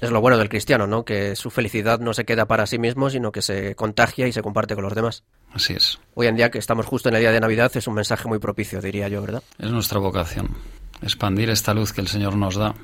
[0.00, 1.04] Es lo bueno del cristiano, ¿no?
[1.04, 4.42] Que su felicidad no se queda para sí mismo, sino que se contagia y se
[4.42, 5.24] comparte con los demás.
[5.52, 5.98] Así es.
[6.14, 8.38] Hoy en día que estamos justo en el día de Navidad es un mensaje muy
[8.38, 9.42] propicio, diría yo, ¿verdad?
[9.58, 10.56] Es nuestra vocación,
[11.02, 12.74] expandir esta luz que el Señor nos da,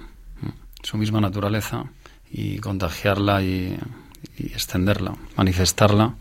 [0.83, 1.85] su misma naturaleza,
[2.31, 3.79] y contagiarla y,
[4.37, 6.14] y extenderla, manifestarla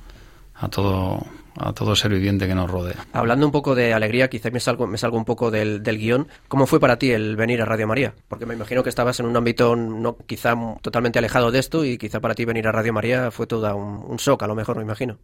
[0.55, 1.25] a todo
[1.57, 3.05] a todo ser viviente que nos rodea.
[3.13, 6.27] Hablando un poco de alegría, quizá me salgo, me salgo un poco del, del, guion.
[6.47, 8.13] ¿Cómo fue para ti el venir a Radio María?
[8.27, 11.97] Porque me imagino que estabas en un ámbito no quizá totalmente alejado de esto y
[11.97, 14.77] quizá para ti venir a Radio María fue todo un, un shock, a lo mejor
[14.77, 15.17] me imagino.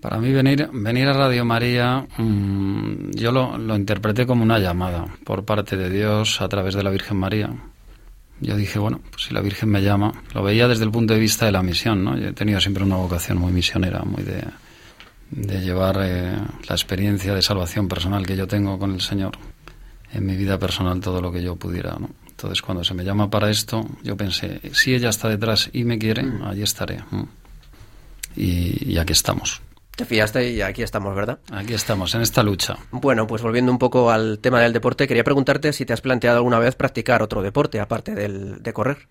[0.00, 5.04] Para mí venir, venir a Radio María, mmm, yo lo, lo interpreté como una llamada
[5.24, 7.50] por parte de Dios a través de la Virgen María.
[8.40, 11.20] Yo dije, bueno, pues si la Virgen me llama, lo veía desde el punto de
[11.20, 12.16] vista de la misión, ¿no?
[12.16, 14.42] Yo he tenido siempre una vocación muy misionera, muy de,
[15.30, 16.36] de llevar eh,
[16.68, 19.32] la experiencia de salvación personal que yo tengo con el Señor
[20.12, 21.96] en mi vida personal todo lo que yo pudiera.
[21.98, 22.10] ¿no?
[22.28, 25.98] Entonces, cuando se me llama para esto, yo pensé, si ella está detrás y me
[25.98, 27.00] quiere, allí estaré.
[27.10, 27.28] ¿no?
[28.34, 29.60] Y, y, aquí estamos.
[29.94, 31.40] Te fiaste y aquí estamos, ¿verdad?
[31.52, 32.78] Aquí estamos, en esta lucha.
[32.90, 36.38] Bueno, pues volviendo un poco al tema del deporte, quería preguntarte si te has planteado
[36.38, 39.08] alguna vez practicar otro deporte, aparte del, de correr.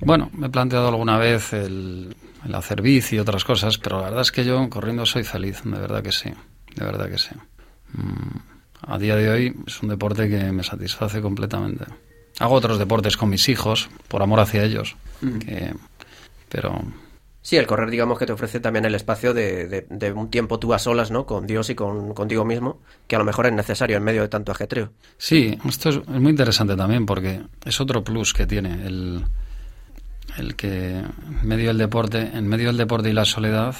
[0.00, 4.04] Bueno, me he planteado alguna vez el, el hacer bici y otras cosas, pero la
[4.04, 6.30] verdad es que yo corriendo soy feliz, de verdad que sí,
[6.74, 7.34] de verdad que sí.
[7.92, 8.38] Mm,
[8.86, 11.84] a día de hoy es un deporte que me satisface completamente.
[12.38, 15.38] Hago otros deportes con mis hijos, por amor hacia ellos, mm.
[15.38, 15.74] que,
[16.48, 16.82] pero...
[17.42, 20.58] Sí, el correr digamos que te ofrece también el espacio de, de, de un tiempo
[20.58, 21.24] tú a solas, ¿no?
[21.24, 24.28] Con Dios y con, contigo mismo, que a lo mejor es necesario en medio de
[24.28, 24.92] tanto ajetreo.
[25.16, 29.24] Sí, esto es, es muy interesante también porque es otro plus que tiene el
[30.36, 33.76] el que en medio del deporte, en medio del deporte y la soledad,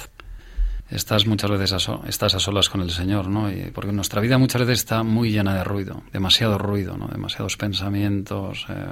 [0.91, 3.51] estás muchas veces a, estás a solas con el Señor, ¿no?
[3.51, 7.07] Y porque nuestra vida muchas veces está muy llena de ruido, demasiado ruido, ¿no?
[7.07, 8.85] Demasiados pensamientos eh,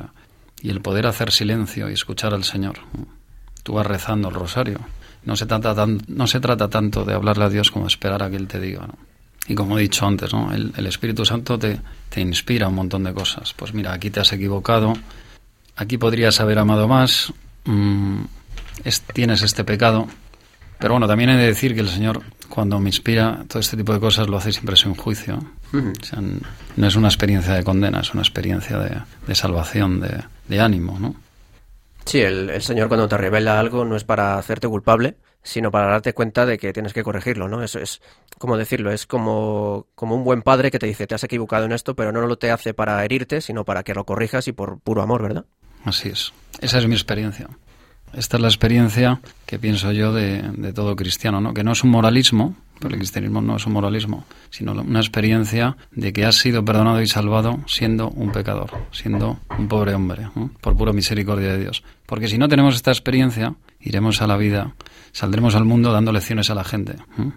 [0.61, 2.77] y el poder hacer silencio y escuchar al Señor.
[3.63, 4.79] Tú vas rezando el rosario.
[5.25, 8.37] No se trata no se trata tanto de hablarle a Dios como esperar a que
[8.37, 8.87] él te diga.
[9.47, 10.53] Y como he dicho antes, ¿no?
[10.53, 13.53] El, el Espíritu Santo te, te inspira un montón de cosas.
[13.53, 14.93] Pues mira, aquí te has equivocado,
[15.75, 17.33] aquí podrías haber amado más,
[17.65, 18.23] Mm,
[18.83, 20.07] es, tienes este pecado.
[20.79, 23.93] Pero bueno, también he de decir que el Señor, cuando me inspira todo este tipo
[23.93, 25.39] de cosas, lo hace siempre sin juicio.
[25.73, 26.01] Uh -huh.
[26.01, 26.19] o sea,
[26.77, 30.97] no es una experiencia de condena, es una experiencia de, de salvación, de, de, ánimo,
[30.99, 31.15] ¿no?
[32.05, 35.87] Sí, el, el, Señor cuando te revela algo no es para hacerte culpable, sino para
[35.87, 37.61] darte cuenta de que tienes que corregirlo, ¿no?
[37.61, 38.01] Eso es,
[38.37, 41.71] como decirlo, es como, como un buen padre que te dice, te has equivocado en
[41.71, 44.79] esto, pero no lo te hace para herirte, sino para que lo corrijas y por
[44.79, 45.45] puro amor, ¿verdad?
[45.85, 46.33] Así es.
[46.61, 47.47] Esa es mi experiencia.
[48.13, 51.53] Esta es la experiencia que pienso yo de, de, todo cristiano, ¿no?
[51.53, 55.77] Que no es un moralismo, pero el cristianismo no es un moralismo, sino una experiencia
[55.91, 60.49] de que has sido perdonado y salvado siendo un pecador, siendo un pobre hombre, ¿no?
[60.59, 61.83] por pura misericordia de Dios.
[62.05, 64.73] Porque si no tenemos esta experiencia, iremos a la vida,
[65.11, 66.95] saldremos al mundo dando lecciones a la gente.
[67.17, 67.33] ¿no?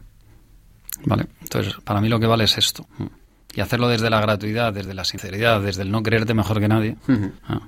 [1.04, 1.26] ¿Vale?
[1.42, 2.86] Entonces, para mí lo que vale es esto.
[2.98, 3.10] ¿no?
[3.54, 6.96] Y hacerlo desde la gratuidad, desde la sinceridad, desde el no creerte mejor que nadie.
[7.08, 7.62] Uh -huh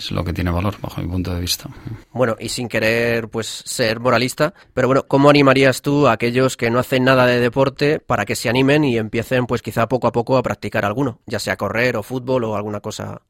[0.00, 1.68] es lo que tiene valor bajo mi punto de vista.
[2.12, 6.70] Bueno, y sin querer pues ser moralista, pero bueno, ¿cómo animarías tú a aquellos que
[6.70, 10.12] no hacen nada de deporte para que se animen y empiecen pues quizá poco a
[10.12, 13.20] poco a practicar alguno, ya sea correr o fútbol o alguna cosa?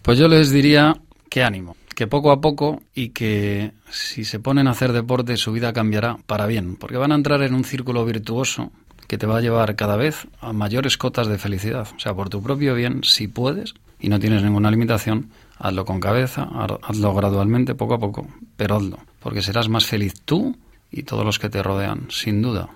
[0.00, 0.96] Pues yo les diría
[1.28, 5.52] que ánimo, que poco a poco y que si se ponen a hacer deporte su
[5.52, 8.72] vida cambiará para bien, porque van a entrar en un círculo virtuoso
[9.06, 11.86] que te va a llevar cada vez a mayores cotas de felicidad.
[11.94, 15.30] O sea, por tu propio bien, si puedes y no tienes ninguna limitación,
[15.62, 16.48] hazlo con cabeza,
[16.82, 20.56] hazlo gradualmente, poco a poco, pero hazlo, porque serás más feliz tú
[20.90, 22.68] y todos los que te rodean, sin duda.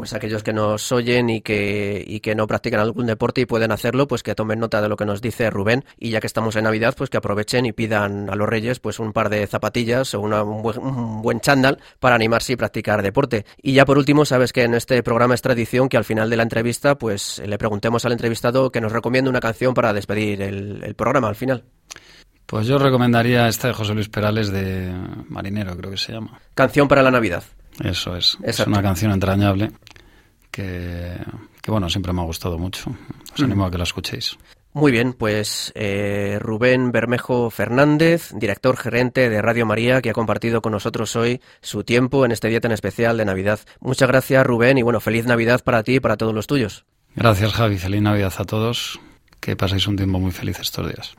[0.00, 3.70] Pues aquellos que nos oyen y que, y que no practican algún deporte y pueden
[3.70, 6.56] hacerlo, pues que tomen nota de lo que nos dice Rubén y ya que estamos
[6.56, 10.14] en Navidad, pues que aprovechen y pidan a los reyes pues un par de zapatillas
[10.14, 13.44] o una, un, buen, un buen chándal para animarse y practicar deporte.
[13.60, 16.38] Y ya por último, sabes que en este programa es tradición que al final de
[16.38, 20.82] la entrevista pues le preguntemos al entrevistado que nos recomiende una canción para despedir el,
[20.82, 21.62] el programa al final.
[22.46, 24.94] Pues yo recomendaría esta de José Luis Perales de
[25.28, 26.40] Marinero, creo que se llama.
[26.54, 27.44] Canción para la Navidad.
[27.82, 28.36] Eso es.
[28.40, 28.62] Exacto.
[28.62, 29.72] Es una canción entrañable
[30.50, 31.16] que,
[31.62, 32.94] que, bueno, siempre me ha gustado mucho.
[33.34, 34.36] Os animo a que la escuchéis.
[34.72, 40.62] Muy bien, pues eh, Rubén Bermejo Fernández, director gerente de Radio María, que ha compartido
[40.62, 43.58] con nosotros hoy su tiempo en este día tan especial de Navidad.
[43.80, 46.84] Muchas gracias, Rubén, y bueno, feliz Navidad para ti y para todos los tuyos.
[47.16, 47.78] Gracias, Javi.
[47.78, 49.00] Feliz Navidad a todos.
[49.40, 51.16] Que paséis un tiempo muy feliz estos días.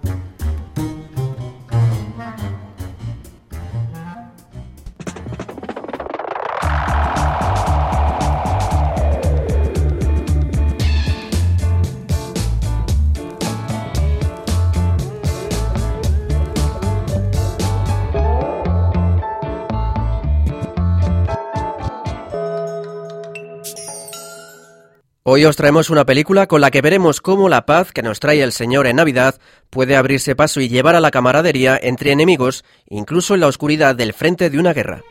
[25.34, 28.44] Hoy os traemos una película con la que veremos cómo la paz que nos trae
[28.44, 29.36] el Señor en Navidad
[29.70, 34.12] puede abrirse paso y llevar a la camaradería entre enemigos, incluso en la oscuridad del
[34.12, 35.04] frente de una guerra.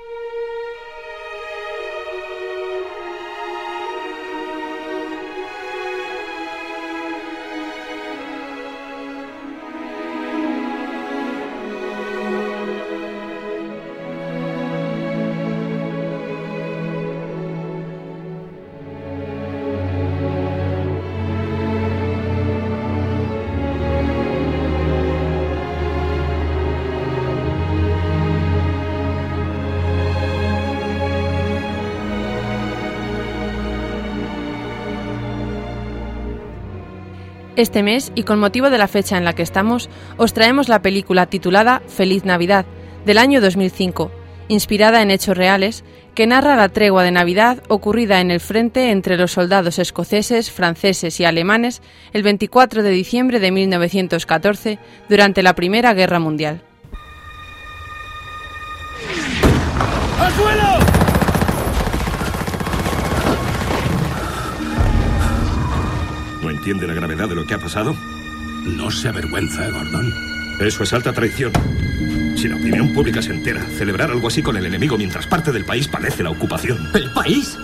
[37.61, 40.81] Este mes, y con motivo de la fecha en la que estamos, os traemos la
[40.81, 42.65] película titulada Feliz Navidad,
[43.05, 44.11] del año 2005,
[44.49, 49.19] inspirada en hechos reales, que narra la tregua de Navidad ocurrida en el frente entre
[49.19, 51.83] los soldados escoceses, franceses y alemanes
[52.15, 54.79] el 24 de diciembre de 1914
[55.11, 56.63] durante la Primera Guerra Mundial.
[60.19, 61.00] ¡Al suelo!
[66.61, 67.97] Entiende la gravedad de lo que ha pasado?
[68.67, 70.13] No se avergüenza, Gordon.
[70.61, 71.53] Eso es alta traición.
[72.37, 75.65] Si la opinión pública se entera, celebrar algo así con el enemigo mientras parte del
[75.65, 76.91] país padece la ocupación.
[76.93, 77.57] ¿El país?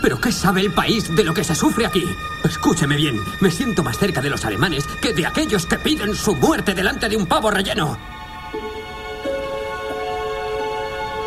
[0.00, 2.02] ¿Pero qué sabe el país de lo que se sufre aquí?
[2.42, 6.34] Escúcheme bien, me siento más cerca de los alemanes que de aquellos que piden su
[6.34, 7.98] muerte delante de un pavo relleno.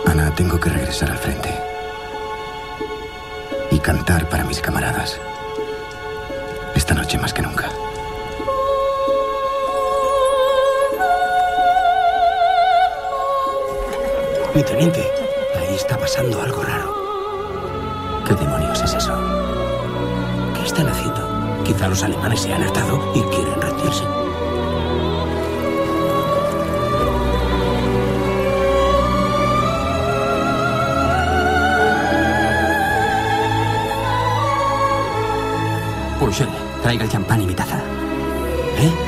[0.07, 1.53] Ana, tengo que regresar al frente.
[3.69, 5.19] Y cantar para mis camaradas.
[6.87, 7.69] Esta noche más que nunca.
[14.55, 15.11] Mi teniente,
[15.57, 16.95] ahí está pasando algo raro.
[18.25, 19.13] ¿Qué demonios es eso?
[20.55, 21.63] ¿Qué están haciendo?
[21.65, 24.05] Quizá los alemanes se han hartado y quieren rendirse.
[36.17, 37.81] Pulsel, traiga el champán y mi taza.
[38.79, 39.06] ¿Eh?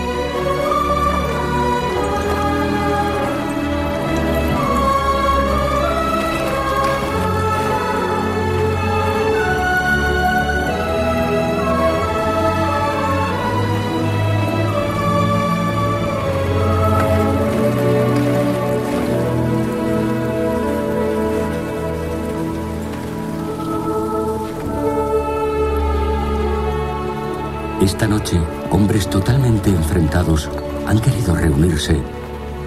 [27.89, 30.47] Esta noche, hombres totalmente enfrentados
[30.85, 31.99] han querido reunirse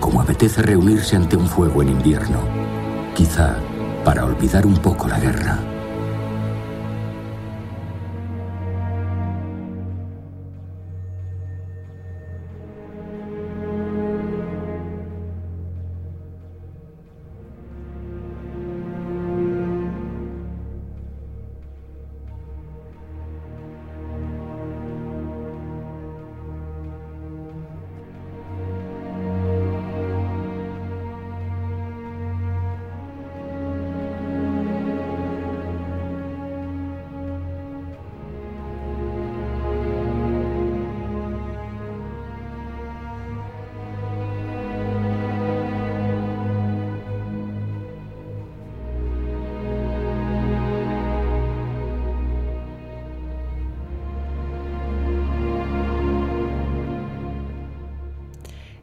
[0.00, 2.40] como apetece reunirse ante un fuego en invierno,
[3.14, 3.54] quizá
[4.04, 5.71] para olvidar un poco la guerra.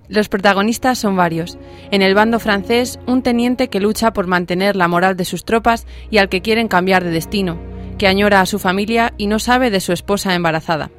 [0.10, 1.60] Los protagonistas son varios.
[1.91, 5.86] En el bando francés, un teniente que lucha por mantener la moral de sus tropas
[6.10, 7.60] y al que quieren cambiar de destino,
[7.99, 10.89] que añora a su familia y no sabe de su esposa embarazada.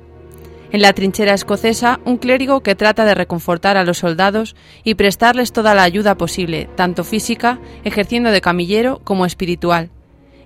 [0.70, 4.54] En la trinchera escocesa, un clérigo que trata de reconfortar a los soldados
[4.84, 9.90] y prestarles toda la ayuda posible, tanto física, ejerciendo de camillero, como espiritual.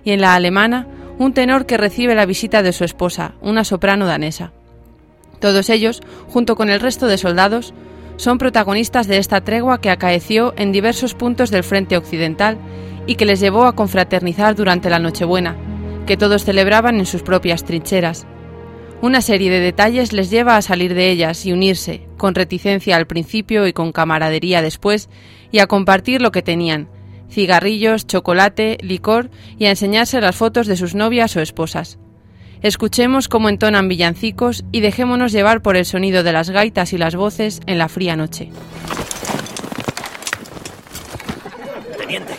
[0.03, 0.87] Y en la alemana,
[1.19, 4.51] un tenor que recibe la visita de su esposa, una soprano danesa.
[5.39, 7.75] Todos ellos, junto con el resto de soldados,
[8.17, 12.57] son protagonistas de esta tregua que acaeció en diversos puntos del frente occidental
[13.07, 15.55] y que les llevó a confraternizar durante la Nochebuena,
[16.05, 18.25] que todos celebraban en sus propias trincheras.
[19.01, 23.07] Una serie de detalles les lleva a salir de ellas y unirse, con reticencia al
[23.07, 25.09] principio y con camaradería después,
[25.51, 26.87] y a compartir lo que tenían,
[27.29, 31.99] cigarrillos, chocolate, licor y a enseñarse las fotos de sus novias o esposas.
[32.65, 37.15] Escuchemos cómo entonan villancicos y dejémonos llevar por el sonido de las gaitas y las
[37.15, 38.49] voces en la fría noche.
[41.95, 42.35] Teniente.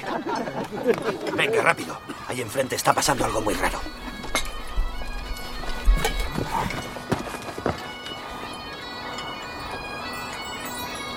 [1.37, 1.97] Venga, rápido.
[2.27, 3.79] Ahí enfrente está pasando algo muy raro.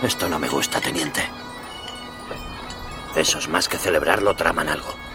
[0.03, 1.21] Esto no me gusta, teniente.
[3.15, 5.08] Esos más que celebrarlo traman algo.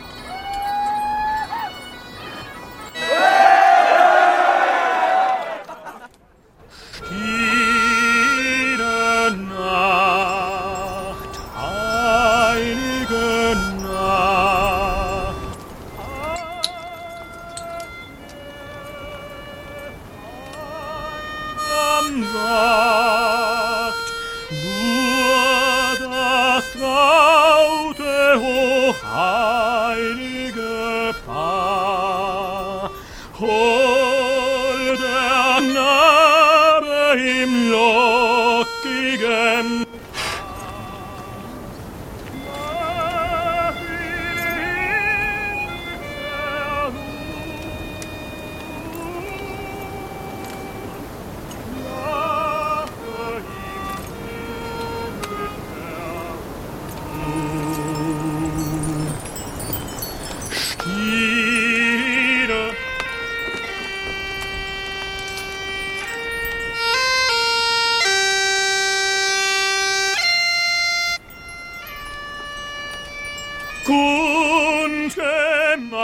[73.84, 75.94] Kund gemacht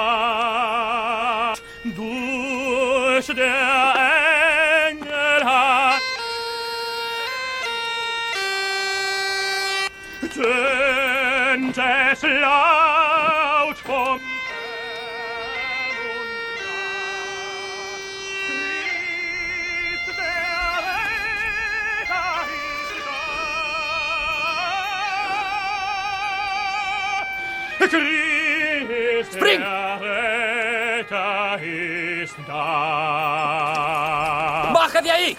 [1.84, 3.99] durch der
[34.72, 35.36] ¡Baja de ahí!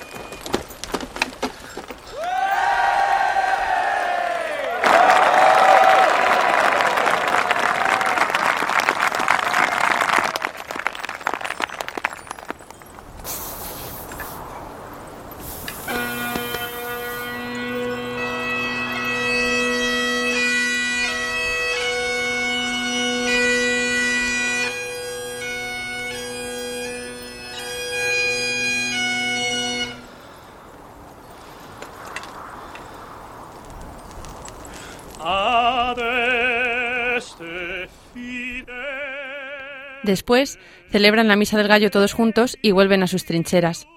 [40.12, 40.60] Después
[40.90, 43.88] celebran la misa del gallo todos juntos y vuelven a sus trincheras.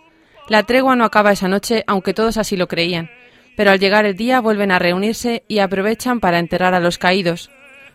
[0.48, 3.10] La tregua no acaba esa noche, aunque todos así lo creían,
[3.56, 7.50] pero al llegar el día vuelven a reunirse y aprovechan para enterrar a los caídos.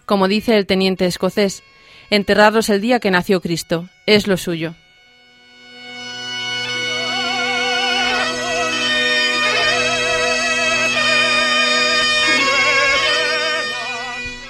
[0.05, 1.63] Como dice el teniente escocés,
[2.09, 4.75] enterrarlos el día que nació Cristo, es lo suyo.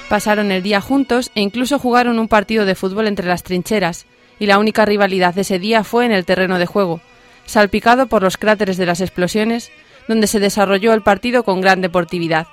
[0.10, 4.08] Pasaron el día juntos e incluso jugaron un partido de fútbol entre las trincheras,
[4.40, 7.00] y la única rivalidad de ese día fue en el terreno de juego,
[7.46, 9.72] salpicado por los cráteres de las explosiones,
[10.08, 12.48] donde se desarrolló el partido con gran deportividad,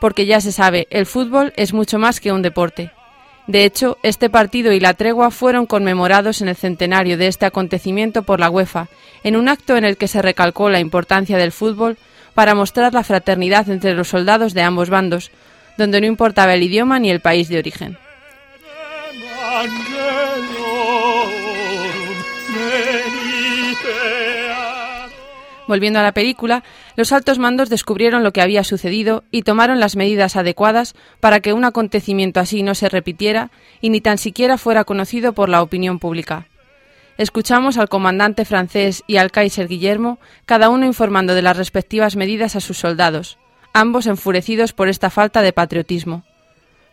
[0.00, 2.90] porque ya se sabe, el fútbol es mucho más que un deporte.
[3.46, 8.22] De hecho, este partido y la tregua fueron conmemorados en el centenario de este acontecimiento
[8.22, 8.88] por la UEFA,
[9.24, 11.96] en un acto en el que se recalcó la importancia del fútbol
[12.34, 15.30] para mostrar la fraternidad entre los soldados de ambos bandos,
[15.78, 17.96] donde no importaba el idioma ni el país de origen.
[25.68, 26.64] Volviendo a la película,
[26.96, 31.52] los altos mandos descubrieron lo que había sucedido y tomaron las medidas adecuadas para que
[31.52, 33.50] un acontecimiento así no se repitiera
[33.80, 36.46] y ni tan siquiera fuera conocido por la opinión pública.
[37.18, 42.56] Escuchamos al comandante francés y al Kaiser Guillermo, cada uno informando de las respectivas medidas
[42.56, 43.38] a sus soldados,
[43.72, 46.24] ambos enfurecidos por esta falta de patriotismo.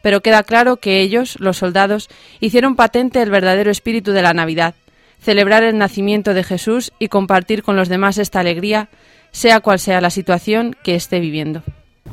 [0.01, 2.09] Pero queda claro que ellos, los soldados,
[2.39, 4.76] hicieron patente el verdadero espíritu de la Navidad,
[5.19, 8.89] celebrar el nacimiento de Jesús y compartir con los demás esta alegría,
[9.32, 11.63] sea cual sea la situación que esté viviendo.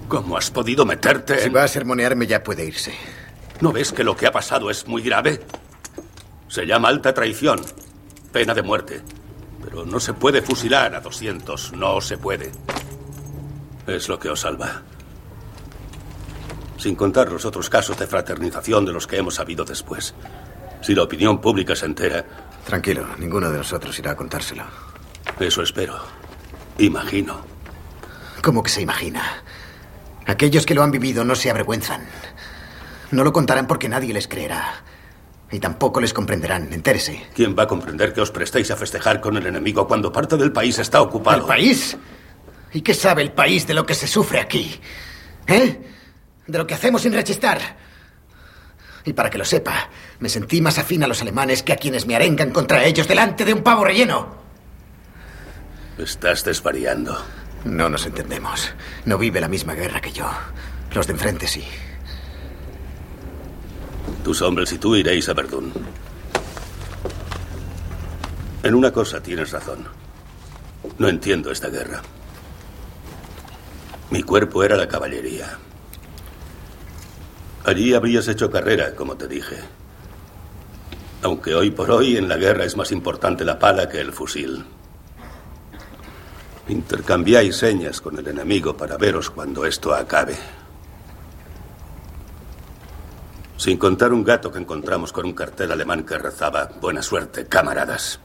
[0.09, 2.93] ¿Cómo has podido meterte Si va a sermonearme ya puede irse.
[3.61, 5.41] ¿No ves que lo que ha pasado es muy grave?
[6.49, 7.61] Se llama alta traición,
[8.33, 9.01] pena de muerte.
[9.63, 12.51] Pero no se puede fusilar a 200, no se puede.
[13.87, 14.83] Es lo que os salva.
[16.79, 20.15] Sin contar los otros casos de fraternización de los que hemos sabido después.
[20.81, 22.25] Si la opinión pública se entera...
[22.67, 24.65] Tranquilo, ninguno de nosotros irá a contárselo.
[25.39, 25.99] Eso espero.
[26.79, 27.45] Imagino.
[28.43, 29.43] ¿Cómo que se imagina?
[30.27, 32.07] Aquellos que lo han vivido no se avergüenzan.
[33.11, 34.83] No lo contarán porque nadie les creerá.
[35.51, 37.27] Y tampoco les comprenderán, entérese.
[37.35, 40.51] ¿Quién va a comprender que os prestéis a festejar con el enemigo cuando parte del
[40.51, 41.43] país está ocupado?
[41.43, 41.97] ¿El país?
[42.75, 44.81] ¿Y qué sabe el país de lo que se sufre aquí?
[45.47, 45.81] ¿Eh?
[46.47, 47.61] De lo que hacemos sin rechistar.
[49.05, 52.07] Y para que lo sepa, me sentí más afín a los alemanes que a quienes
[52.07, 54.37] me arengan contra ellos delante de un pavo relleno.
[55.99, 57.23] Estás desvariando.
[57.65, 58.73] No nos entendemos.
[59.05, 60.31] No vive la misma guerra que yo.
[60.93, 61.65] Los de enfrente sí.
[64.25, 65.73] Tus hombres y tú iréis a Verdún.
[68.63, 69.87] En una cosa tienes razón.
[70.99, 72.03] No entiendo esta guerra.
[74.13, 75.57] Mi cuerpo era la caballería.
[77.65, 79.57] Allí habrías hecho carrera, como te dije.
[81.23, 84.67] Aunque hoy por hoy en la guerra es más importante la pala que el fusil.
[86.69, 90.37] Intercambiáis señas con el enemigo para veros cuando esto acabe.
[93.57, 98.21] Sin contar un gato que encontramos con un cartel alemán que rezaba Buena suerte, camaradas.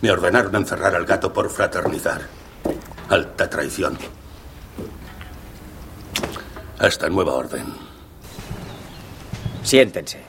[0.00, 2.22] Me ordenaron encerrar al gato por fraternizar.
[3.10, 3.98] Alta traición.
[6.78, 7.66] Hasta nueva orden.
[9.64, 10.20] Siéntense.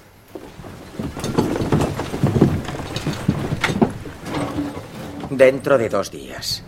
[5.29, 6.63] Dentro de dos días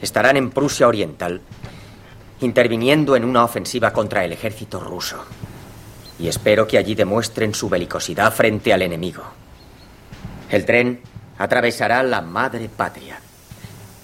[0.00, 1.40] estarán en Prusia Oriental
[2.40, 5.24] interviniendo en una ofensiva contra el ejército ruso.
[6.20, 9.24] Y espero que allí demuestren su belicosidad frente al enemigo.
[10.50, 11.00] El tren
[11.38, 13.20] atravesará la madre patria,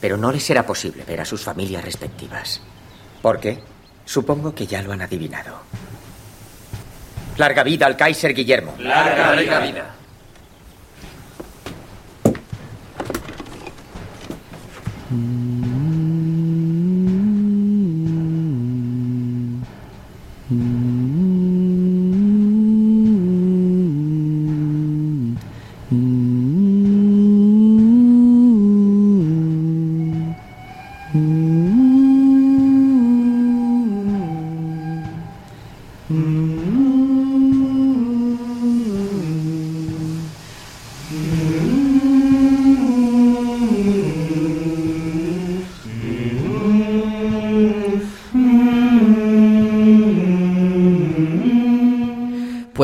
[0.01, 2.61] pero no les será posible ver a sus familias respectivas.
[3.23, 3.74] ¿Por qué?
[4.05, 5.59] Supongo que ya lo han adivinado.
[7.37, 8.75] Larga vida al Kaiser Guillermo.
[8.79, 9.95] Larga, vida.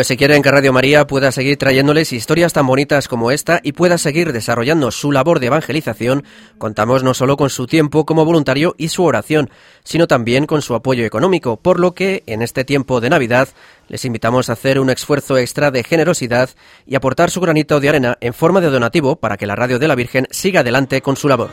[0.01, 3.73] Pues si quieren que Radio María pueda seguir trayéndoles historias tan bonitas como esta y
[3.73, 6.25] pueda seguir desarrollando su labor de evangelización,
[6.57, 9.51] contamos no solo con su tiempo como voluntario y su oración,
[9.85, 13.51] sino también con su apoyo económico, por lo que en este tiempo de Navidad
[13.89, 16.49] les invitamos a hacer un esfuerzo extra de generosidad
[16.87, 19.89] y aportar su granito de arena en forma de donativo para que la Radio de
[19.89, 21.51] la Virgen siga adelante con su labor.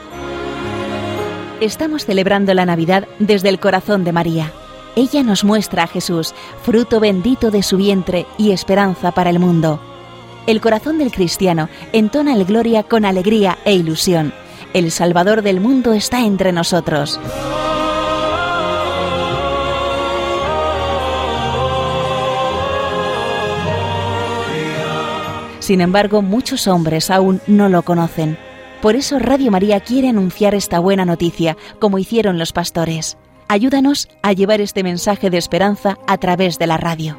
[1.60, 4.54] Estamos celebrando la Navidad desde el corazón de María.
[4.98, 6.34] Ella nos muestra a Jesús,
[6.64, 9.80] fruto bendito de su vientre y esperanza para el mundo.
[10.48, 14.34] El corazón del cristiano entona el gloria con alegría e ilusión.
[14.74, 17.20] El Salvador del mundo está entre nosotros.
[25.60, 28.40] Sin embargo, muchos hombres aún no lo conocen.
[28.82, 33.16] Por eso Radio María quiere anunciar esta buena noticia, como hicieron los pastores.
[33.50, 37.18] Ayúdanos a llevar este mensaje de esperanza a través de la radio.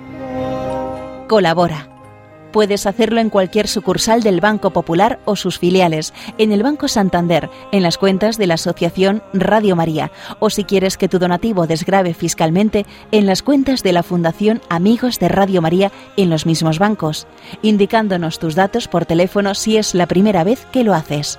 [1.27, 1.89] Colabora.
[2.53, 7.51] Puedes hacerlo en cualquier sucursal del Banco Popular o sus filiales, en el Banco Santander,
[7.73, 12.15] en las cuentas de la Asociación Radio María, o si quieres que tu donativo desgrave
[12.15, 17.27] fiscalmente, en las cuentas de la Fundación Amigos de Radio María en los mismos bancos,
[17.63, 21.39] indicándonos tus datos por teléfono si es la primera vez que lo haces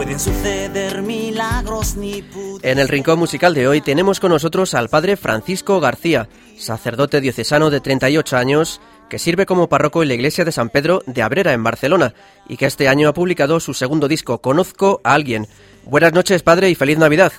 [0.00, 2.24] Pueden suceder milagros ni
[2.62, 6.26] En el rincón musical de hoy tenemos con nosotros al padre Francisco García,
[6.56, 8.80] sacerdote diocesano de 38 años,
[9.10, 12.14] que sirve como párroco en la iglesia de San Pedro de Abrera, en Barcelona,
[12.48, 15.44] y que este año ha publicado su segundo disco, Conozco a alguien.
[15.84, 17.32] Buenas noches, padre, y feliz Navidad.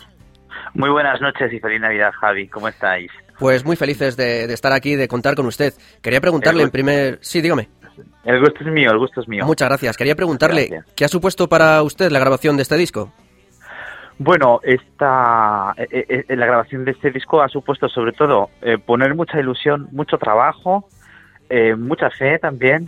[0.76, 2.48] Muy buenas noches y feliz Navidad, Javi.
[2.48, 3.10] ¿Cómo estáis?
[3.40, 5.74] Pues muy felices de, estar aquí, de contar con usted.
[6.04, 7.18] Quería preguntarle en primer...
[7.22, 7.70] Sí, dígame.
[8.24, 9.46] El gusto es mío, el gusto es mío.
[9.46, 9.98] Muchas gracias.
[9.98, 13.12] Quería preguntarle, ¿qué ha supuesto para usted la grabación de este disco?
[14.18, 19.16] Bueno, esta, eh, eh, la grabación de este disco ha supuesto sobre todo eh, poner
[19.16, 20.88] mucha ilusión, mucho trabajo,
[21.78, 22.86] mucha fe también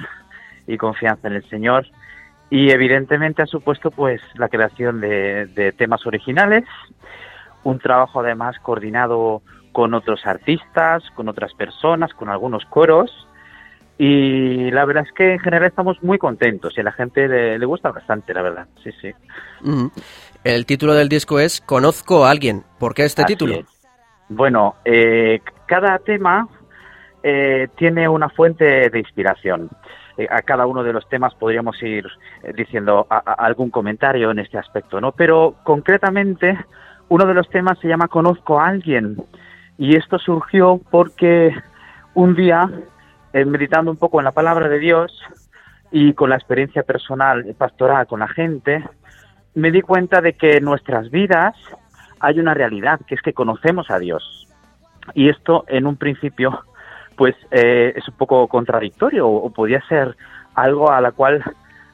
[0.68, 1.88] y confianza en el Señor.
[2.50, 6.64] Y evidentemente ha supuesto pues la creación de, de temas originales,
[7.64, 9.42] un trabajo además coordinado
[9.74, 13.28] con otros artistas, con otras personas, con algunos coros
[13.98, 17.66] y la verdad es que en general estamos muy contentos y a la gente le,
[17.66, 18.68] gusta bastante, la verdad.
[18.84, 19.14] Sí, sí.
[20.44, 22.64] El título del disco es Conozco a alguien.
[22.80, 23.56] ¿Por qué este título?
[24.30, 26.48] Bueno, eh, cada tema
[27.22, 29.70] eh, tiene una fuente de inspiración.
[30.18, 32.06] Eh, a cada uno de los temas podríamos ir
[32.56, 35.12] diciendo algún comentario en este aspecto, ¿no?
[35.12, 36.58] Pero concretamente,
[37.10, 39.18] uno de los temas se llama Conozco a alguien.
[39.78, 41.56] Y esto surgió porque
[42.16, 42.82] un día eh,
[43.34, 45.12] meditando un poco en la palabra de Dios
[45.92, 48.84] y con la experiencia personal pastoral con la gente,
[49.56, 51.56] me di cuenta de que en nuestras vidas
[52.20, 54.48] hay una realidad, que es que conocemos a Dios.
[55.14, 56.64] Y esto en un principio
[57.16, 60.16] pues eh, es un poco contradictorio o, podría ser
[60.56, 61.44] algo a la cual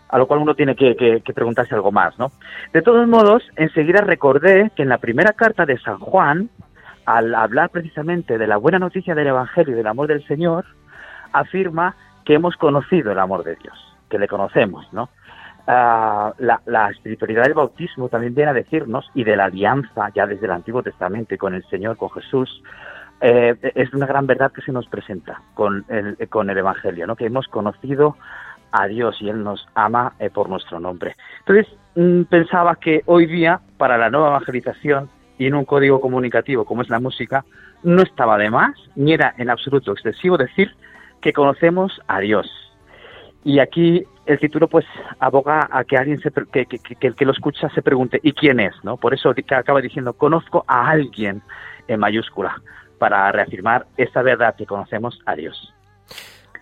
[0.08, 2.32] a lo cual uno tiene que, que, preguntarse algo más, ¿no?
[2.74, 6.50] De todos modos, enseguida recordé que en la primera carta de San Juan,
[7.06, 10.66] al hablar precisamente de la buena noticia del Evangelio y del amor del Señor,
[11.34, 13.78] afirma que hemos conocido el amor de Dios,
[14.10, 15.10] que le conocemos, ¿no?
[15.72, 20.48] Ah, la, espiritualidad del bautismo también viene a decirnos, y de la alianza ya desde
[20.48, 22.64] el Antiguo Testamento con el Señor, con Jesús,
[23.22, 27.16] eh, es una gran verdad que se nos presenta con el, con el Evangelio, ¿no?
[27.16, 28.16] que hemos conocido
[28.72, 31.16] a Dios y Él nos ama eh, por nuestro nombre.
[31.40, 36.66] Entonces, mm, pensaba que hoy día, para la nueva evangelización y en un código comunicativo
[36.66, 37.46] como es la música,
[37.84, 40.76] no estaba de más, ni era en absoluto excesivo decir
[41.22, 42.48] que conocemos a Dios.
[43.44, 44.86] Y aquí el título pues
[45.20, 46.68] aboga a que alguien se, que,
[47.02, 48.74] el que lo escucha se pregunte ¿y quién es?
[48.84, 48.98] ¿no?
[48.98, 51.42] Por eso acaba diciendo conozco a alguien
[51.88, 52.62] en mayúscula
[53.00, 55.74] para reafirmar esa verdad que conocemos a Dios.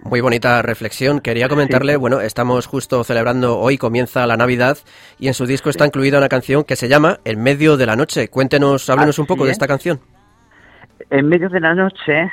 [0.04, 1.20] Muy bonita reflexión.
[1.20, 4.78] Quería comentarle, bueno, estamos justo celebrando, hoy comienza la Navidad
[5.20, 7.96] y en su disco está incluida una canción que se llama En medio de la
[7.96, 8.30] noche.
[8.30, 10.00] Cuéntenos, háblenos un poco de esta canción.
[11.10, 12.32] En medio de la noche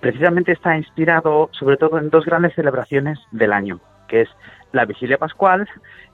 [0.00, 4.28] precisamente está inspirado sobre todo en dos grandes celebraciones del año, que es
[4.72, 5.68] la vigilia pascual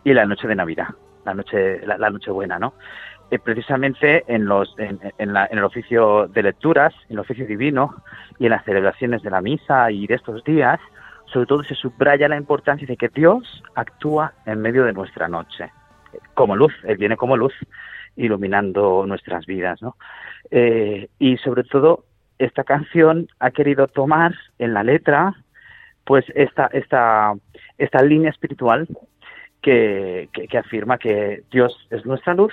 [0.04, 0.88] y la noche de Navidad,
[1.24, 2.74] la noche, la, noche buena, ¿no?
[3.30, 7.94] Eh, precisamente en, los, el oficio de lecturas, en el oficio divino
[8.38, 10.78] y en las celebraciones de la misa y de estos días,
[11.26, 15.72] sobre todo se subraya la importancia de que Dios actúa en medio de nuestra noche,
[16.34, 17.52] como luz, Él viene como luz
[18.14, 19.96] iluminando nuestras vidas, ¿no?
[20.50, 22.04] Eh, y sobre todo
[22.38, 25.34] esta canción ha querido tomar en la letra
[26.04, 27.34] pues esta, esta,
[27.78, 28.86] esta línea espiritual
[29.60, 32.52] que, que, afirma que Dios es nuestra luz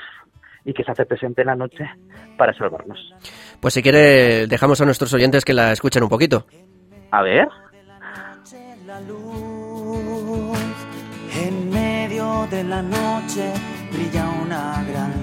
[0.66, 1.88] y que se hace presente en la noche
[2.36, 3.14] para salvarnos.
[3.60, 6.48] Pues si quiere, dejamos a nuestros oyentes que la escuchen un poquito.
[7.12, 7.48] A ver.
[11.36, 13.54] En medio de la noche
[13.92, 15.23] brilla una gran luz.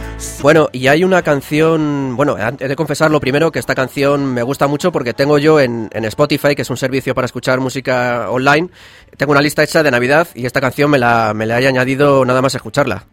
[0.41, 4.43] Bueno, y hay una canción, bueno, he de confesar lo primero que esta canción me
[4.43, 8.29] gusta mucho porque tengo yo en, en, Spotify, que es un servicio para escuchar música
[8.29, 8.69] online,
[9.17, 12.25] tengo una lista hecha de Navidad y esta canción me la, me la he añadido
[12.25, 13.03] nada más escucharla.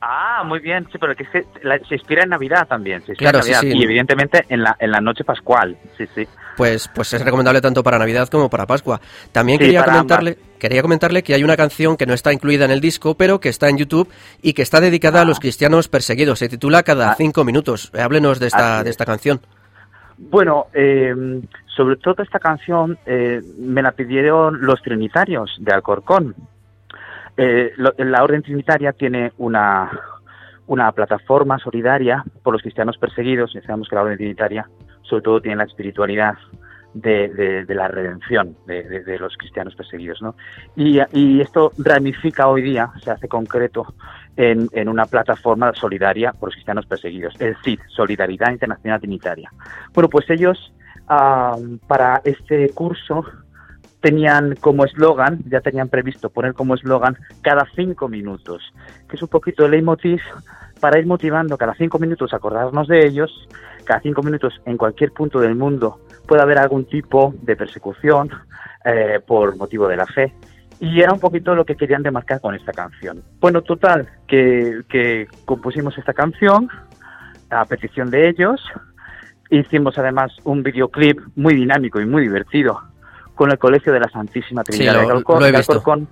[0.00, 1.46] Ah, muy bien, sí, pero que se,
[1.88, 5.00] se inspira en Navidad también, se inspira en Navidad y evidentemente en la, en la
[5.00, 6.26] noche pascual, sí, sí.
[6.56, 9.00] Pues, pues es recomendable tanto para Navidad como para Pascua.
[9.32, 12.80] También quería comentarle, quería comentarle que hay una canción que no está incluida en el
[12.80, 14.08] disco, pero que está en YouTube
[14.42, 15.40] y que está dedicada a los ah.
[15.40, 16.38] cristianos perseguidos.
[16.38, 17.14] Se titula Cada ah.
[17.16, 17.90] cinco minutos.
[17.98, 19.40] Háblenos de esta, de esta canción.
[20.16, 21.12] Bueno, eh,
[21.66, 26.34] sobre todo esta canción eh, me la pidieron los trinitarios de Alcorcón.
[27.36, 29.90] Eh, la Orden Trinitaria tiene una,
[30.68, 34.68] una plataforma solidaria por los cristianos perseguidos, y sabemos que la Orden Trinitaria
[35.04, 36.34] sobre todo tiene la espiritualidad
[36.94, 40.22] de, la redención de, los cristianos perseguidos.
[40.22, 40.36] ¿no?
[40.76, 43.94] Y, esto ramifica hoy día, se hace concreto
[44.36, 49.50] en, en, una plataforma solidaria por los cristianos perseguidos, el CID, Solidaridad Internacional Trinitaria.
[49.92, 50.72] Bueno, pues ellos
[51.08, 53.24] ah, para este curso
[54.00, 58.62] tenían como eslogan, ya tenían previsto poner como eslogan cada cinco minutos,
[59.08, 60.20] que es un poquito el leitmotiv
[60.84, 63.48] para ir motivando cada cinco minutos acordarnos de ellos,
[63.84, 68.28] cada cinco minutos en cualquier punto del mundo puede haber algún tipo de persecución
[68.84, 70.34] eh, por motivo de la fe.
[70.80, 73.22] Y era un poquito lo que querían demarcar con esta canción.
[73.40, 76.68] Bueno, total, que, que compusimos esta canción
[77.48, 78.60] a petición de ellos.
[79.48, 82.78] Hicimos además un videoclip muy dinámico y muy divertido
[83.34, 86.06] con el Colegio de la Santísima Trinidad de Alcorcón.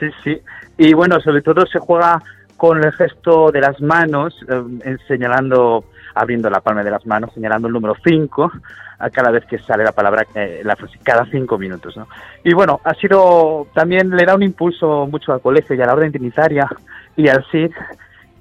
[0.00, 0.40] Sí, sí.
[0.78, 2.22] Y bueno, sobre todo se juega
[2.56, 5.84] con el gesto de las manos, eh, señalando,
[6.14, 8.52] abriendo la palma de las manos, señalando el número 5
[8.98, 11.96] a cada vez que sale la palabra, eh, la frase, cada cinco minutos.
[11.96, 12.08] ¿no?
[12.44, 15.94] Y bueno, ha sido, también le da un impulso mucho al colegio y a la
[15.94, 16.66] orden trinitaria
[17.14, 17.72] y al CID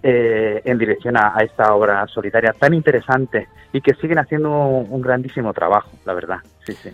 [0.01, 5.51] eh, en dirección a, esta obra solidaria tan interesante y que siguen haciendo un grandísimo
[5.51, 6.38] trabajo, la verdad.
[6.66, 6.91] Sí, sí.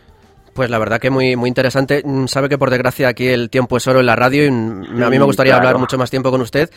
[0.54, 2.02] Pues la verdad que muy, muy interesante.
[2.04, 5.10] Mm, sabe que por desgracia aquí el tiempo es oro en la radio y a
[5.10, 6.70] mí me gustaría hablar mucho más tiempo con usted,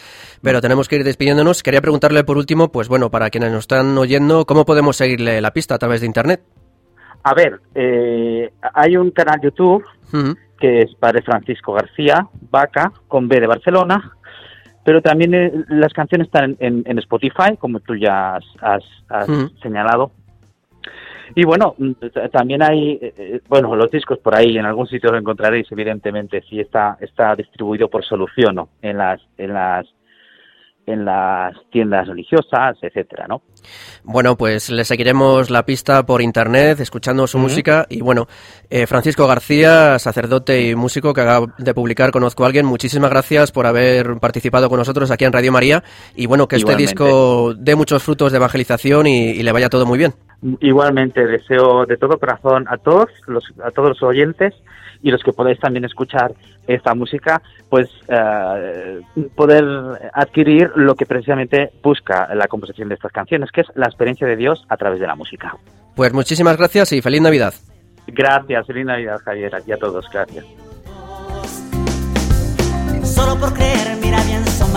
[0.42, 1.62] pero tenemos que ir despidiéndonos.
[1.62, 5.52] Quería preguntarle por último, pues bueno, para quienes nos están oyendo, ¿cómo podemos seguirle la
[5.52, 6.42] pista a través de Internet?
[7.24, 9.84] A ver, eh, hay un canal YouTube
[10.60, 14.12] que es Padre Francisco García, Vaca, con B de Barcelona,
[14.84, 18.84] pero también eh, las canciones están en, Spotify, como tú ya has,
[19.62, 20.12] señalado.
[21.34, 21.92] Y bueno, mm,
[22.30, 26.42] también hay, eh, eh, bueno, los discos por ahí, en algún sitio lo encontraréis, evidentemente,
[26.42, 29.86] si está, está distribuido por Soluciono en las, en las
[30.86, 33.42] en las tiendas religiosas, etcétera, ¿no?
[34.02, 37.86] Bueno, pues le seguiremos la pista por internet, escuchando su música.
[37.88, 38.26] Y bueno,
[38.68, 43.50] eh, Francisco García, sacerdote y músico que acaba de publicar Conozco a alguien, muchísimas gracias
[43.50, 45.82] por haber participado con nosotros aquí en Radio María.
[46.14, 49.98] Y bueno, que este disco dé muchos frutos de evangelización y, le vaya todo muy
[49.98, 50.12] bien.
[50.60, 54.54] Igualmente, deseo de todo corazón a todos los, a todos los oyentes
[55.02, 56.32] y los que podéis también escuchar
[56.66, 59.00] esta música, pues eh,
[59.34, 59.64] poder
[60.12, 64.36] adquirir lo que precisamente busca la composición de estas canciones, que es la experiencia de
[64.36, 65.56] Dios a través de la música.
[65.94, 67.54] Pues muchísimas gracias y feliz Navidad.
[68.06, 70.44] Gracias, feliz Navidad Javier, y a todos, gracias.
[73.02, 74.72] Solo por creer, mira bien, son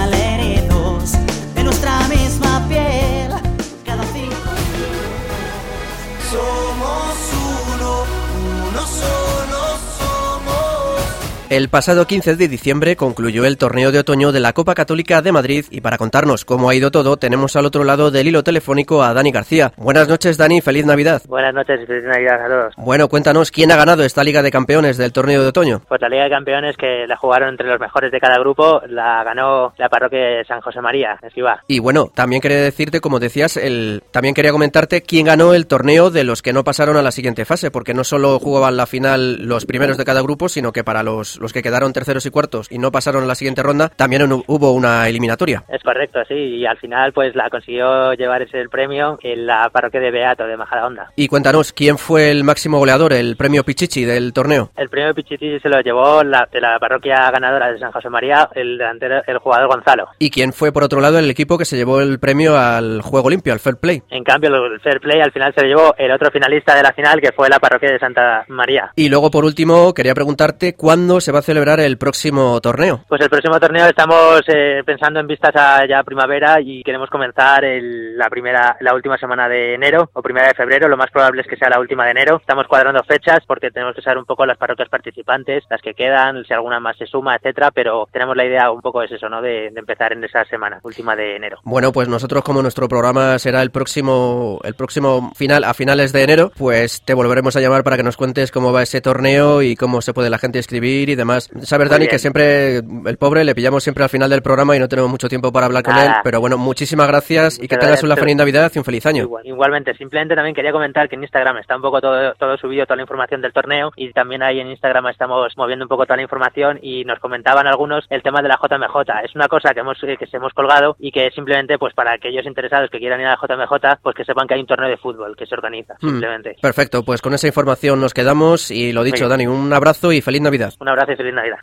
[11.50, 15.32] El pasado 15 de diciembre concluyó el torneo de otoño de la Copa Católica de
[15.32, 19.02] Madrid y para contarnos cómo ha ido todo tenemos al otro lado del hilo telefónico
[19.02, 19.72] a Dani García.
[19.78, 21.22] Buenas noches Dani, feliz Navidad.
[21.26, 22.74] Buenas noches y feliz Navidad a todos.
[22.76, 25.84] Bueno, cuéntanos quién ha ganado esta Liga de Campeones del torneo de otoño.
[25.88, 29.24] Pues la Liga de Campeones que la jugaron entre los mejores de cada grupo la
[29.24, 31.64] ganó la parroquia de San José María, Esquiva.
[31.70, 34.04] Y bueno, también quería decirte, como decías, el...
[34.12, 37.46] también quería comentarte quién ganó el torneo de los que no pasaron a la siguiente
[37.46, 41.04] fase, porque no solo jugaban la final los primeros de cada grupo, sino que para
[41.04, 44.22] los, los que quedaron terceros y cuartos y no pasaron a la siguiente ronda, también
[44.48, 45.64] hubo una eliminatoria.
[45.70, 49.70] Es correcto, sí, y al final pues la consiguió llevar ese el premio en la
[49.70, 51.12] parroquia de Beato de Majadahonda.
[51.16, 54.72] Y cuéntanos, ¿quién fue el máximo goleador, el premio Pichichi del torneo?
[54.76, 58.50] El premio Pichichi se lo llevó la, de la parroquia ganadora de San José María,
[58.56, 60.08] el delantero, el jugador Gonzalo.
[60.20, 63.30] ¿Y quién fue por otro lado el equipo que se llevó el premio al juego
[63.30, 64.02] limpio, al fair play?
[64.10, 66.94] En cambio, el fair play al final se lo llevó el otro finalista de la
[66.94, 68.92] final, que fue la parroquia de Santa María.
[68.96, 73.04] Y luego, por último, quería preguntarte cuándo se va a celebrar el próximo torneo.
[73.08, 77.64] Pues el próximo torneo estamos eh, pensando en vistas a ya primavera y queremos comenzar
[77.64, 80.88] la primera, la última semana de enero o primera de febrero.
[80.88, 82.38] Lo más probable es que sea la última de enero.
[82.38, 86.44] Estamos cuadrando fechas porque tenemos que saber un poco las parroquias participantes, las que quedan,
[86.46, 87.72] si alguna más se suma, etcétera.
[87.72, 89.42] Pero tenemos la idea un poco es eso, ¿no?
[89.42, 91.60] De, empezar en esa semana última de enero.
[91.64, 96.24] Bueno, pues nosotros como nuestro programa será el próximo, el próximo final a finales de
[96.24, 99.76] enero, pues te volveremos a llamar para que nos cuentes cómo va ese torneo y
[99.76, 101.50] cómo se puede la gente escribir y demás.
[101.62, 104.88] Sabes, Dani, que siempre el pobre le pillamos siempre al final del programa y no
[104.88, 106.12] tenemos mucho tiempo para hablar con él.
[106.24, 109.28] Pero bueno, muchísimas gracias y que tengas una feliz Navidad y un feliz año.
[109.44, 112.96] igualmente, simplemente también quería comentar que en Instagram está un poco todo, todo subido, toda
[112.96, 116.24] la información del torneo y también ahí en Instagram estamos moviendo un poco toda la
[116.24, 119.26] información y nos comentaban algunos el tema de la JMJ.
[119.26, 122.46] Es una cosa que hemos que se hemos colgado y que simplemente pues para aquellos
[122.46, 124.98] interesados que quieran ir a la JMJ pues que sepan que hay un torneo de
[124.98, 126.08] fútbol que se organiza hmm.
[126.08, 126.56] simplemente.
[126.62, 130.42] perfecto, pues con esa información nos quedamos y lo dicho, Dani, un abrazo y feliz
[130.42, 130.74] Navidad.
[130.80, 131.58] Un abrazo feliz Navidad.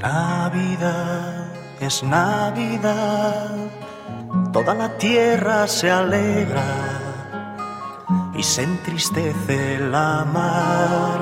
[0.00, 1.46] Navidad
[1.80, 3.56] es Navidad,
[4.52, 6.62] toda la tierra se alegra
[8.34, 11.20] y se entristece la mar.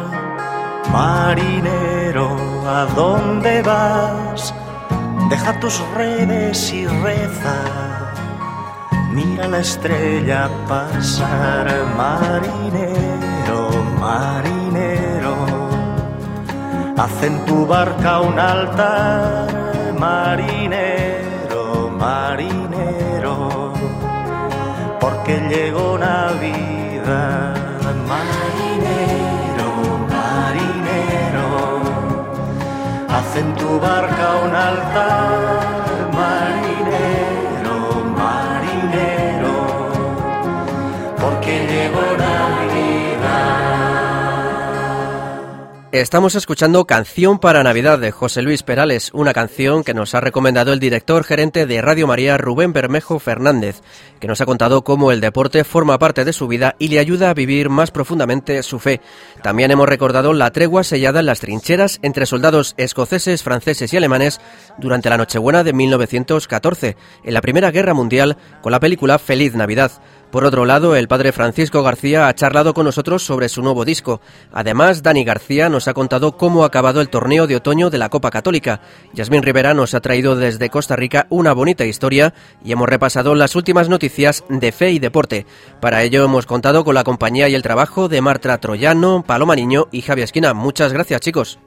[0.91, 2.37] Marinero,
[2.67, 4.55] ¿a dónde vas?
[5.29, 7.57] Deja tus redes y reza.
[9.13, 11.67] Mira la estrella pasar,
[11.97, 13.71] marinero,
[14.01, 15.37] marinero.
[16.97, 19.49] Haz en tu barca un altar,
[19.99, 23.73] marinero, marinero,
[25.01, 27.55] porque llegó Navidad,
[28.09, 29.02] marinero,
[33.15, 35.92] Haz en tu barca un altar,
[45.93, 50.73] Estamos escuchando Canción para Navidad de José Luis Perales, una canción que nos ha recomendado
[50.73, 53.83] el director gerente de Radio María Rubén Bermejo Fernández,
[54.19, 57.29] que nos ha contado cómo el deporte forma parte de su vida y le ayuda
[57.29, 59.03] a vivir más profundamente su fe.
[59.43, 64.41] También hemos recordado la tregua sellada en las trincheras entre soldados escoceses, franceses y alemanes
[64.79, 69.93] durante la Nochebuena de 1914, en la Primera Guerra Mundial, con la película Feliz Navidad.
[70.33, 74.23] Por otro lado, el padre Francisco García ha charlado con nosotros sobre su nuevo disco.
[74.51, 78.09] Además, Dani García nos ha contado cómo ha acabado el torneo de otoño de la
[78.09, 78.81] Copa Católica.
[79.13, 82.33] Yasmín Rivera nos ha traído desde Costa Rica una bonita historia
[82.65, 85.45] y hemos repasado las últimas noticias de fe y deporte.
[85.81, 89.89] Para ello hemos contado con la compañía y el trabajo de Marta Troyano, Paloma Niño
[89.93, 90.55] y Javi Esquina.
[90.55, 91.59] Muchas gracias, chicos.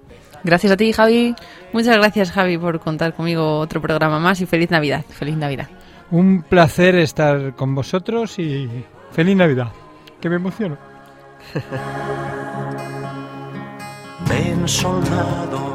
[0.44, 1.36] Gracias a ti, Javi.
[1.72, 5.06] Muchas gracias, Javi, por contar conmigo otro programa más y feliz Navidad.
[5.08, 5.68] Feliz Navidad.
[6.12, 9.72] Un placer estar con vosotros y feliz Navidad.
[10.22, 10.78] Que me emociono.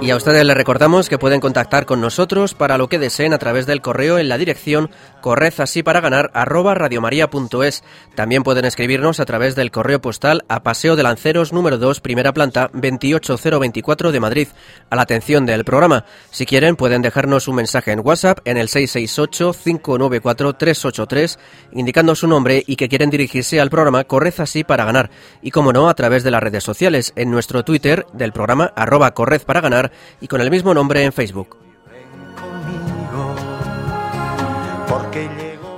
[0.00, 3.38] Y a ustedes les recordamos que pueden contactar con nosotros para lo que deseen a
[3.38, 7.84] través del correo en la dirección correzasiparaгаnar arroba radiomaria.es.
[8.14, 12.32] También pueden escribirnos a través del correo postal a Paseo de Lanceros número 2, primera
[12.32, 14.48] planta, 28024 de Madrid,
[14.90, 16.04] a la atención del programa.
[16.30, 21.38] Si quieren pueden dejarnos un mensaje en WhatsApp en el 668-594-383
[21.72, 25.10] indicando su nombre y que quieren dirigirse al programa Corred así para ganar.
[25.42, 29.12] Y como no, a través de las redes sociales, en nuestro Twitter del programa arroba
[29.12, 31.69] Corred para ganar y con el mismo nombre en Facebook.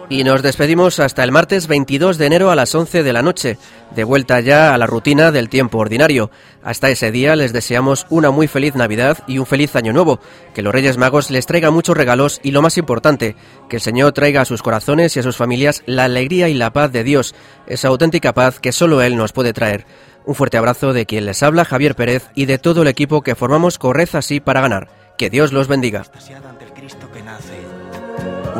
[0.08, 3.56] Y nos despedimos hasta el martes 22 de enero a las 11 de la noche,
[3.94, 6.30] de vuelta ya a la rutina del tiempo ordinario.
[6.62, 10.20] Hasta ese día les deseamos una muy feliz Navidad y un feliz Año Nuevo,
[10.52, 13.36] que los Reyes Magos les traigan muchos regalos y lo más importante,
[13.70, 16.72] que el Señor traiga a sus corazones y a sus familias la alegría y la
[16.74, 17.34] paz de Dios,
[17.66, 19.86] esa auténtica paz que solo Él nos puede traer.
[20.26, 23.34] Un fuerte abrazo de quien les habla Javier Pérez y de todo el equipo que
[23.34, 24.88] formamos Corred así para ganar.
[25.16, 26.04] Que Dios los bendiga.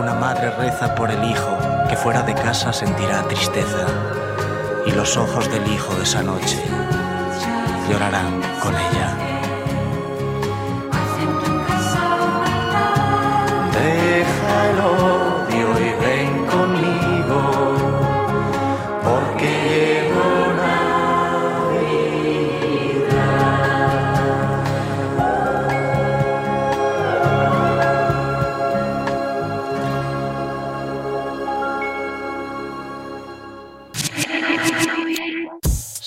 [0.03, 1.57] Una madre reza por el hijo
[1.89, 3.87] que fuera de casa sentirá tristeza
[4.85, 6.61] y los ojos del hijo de esa noche
[7.89, 9.32] llorarán con ella.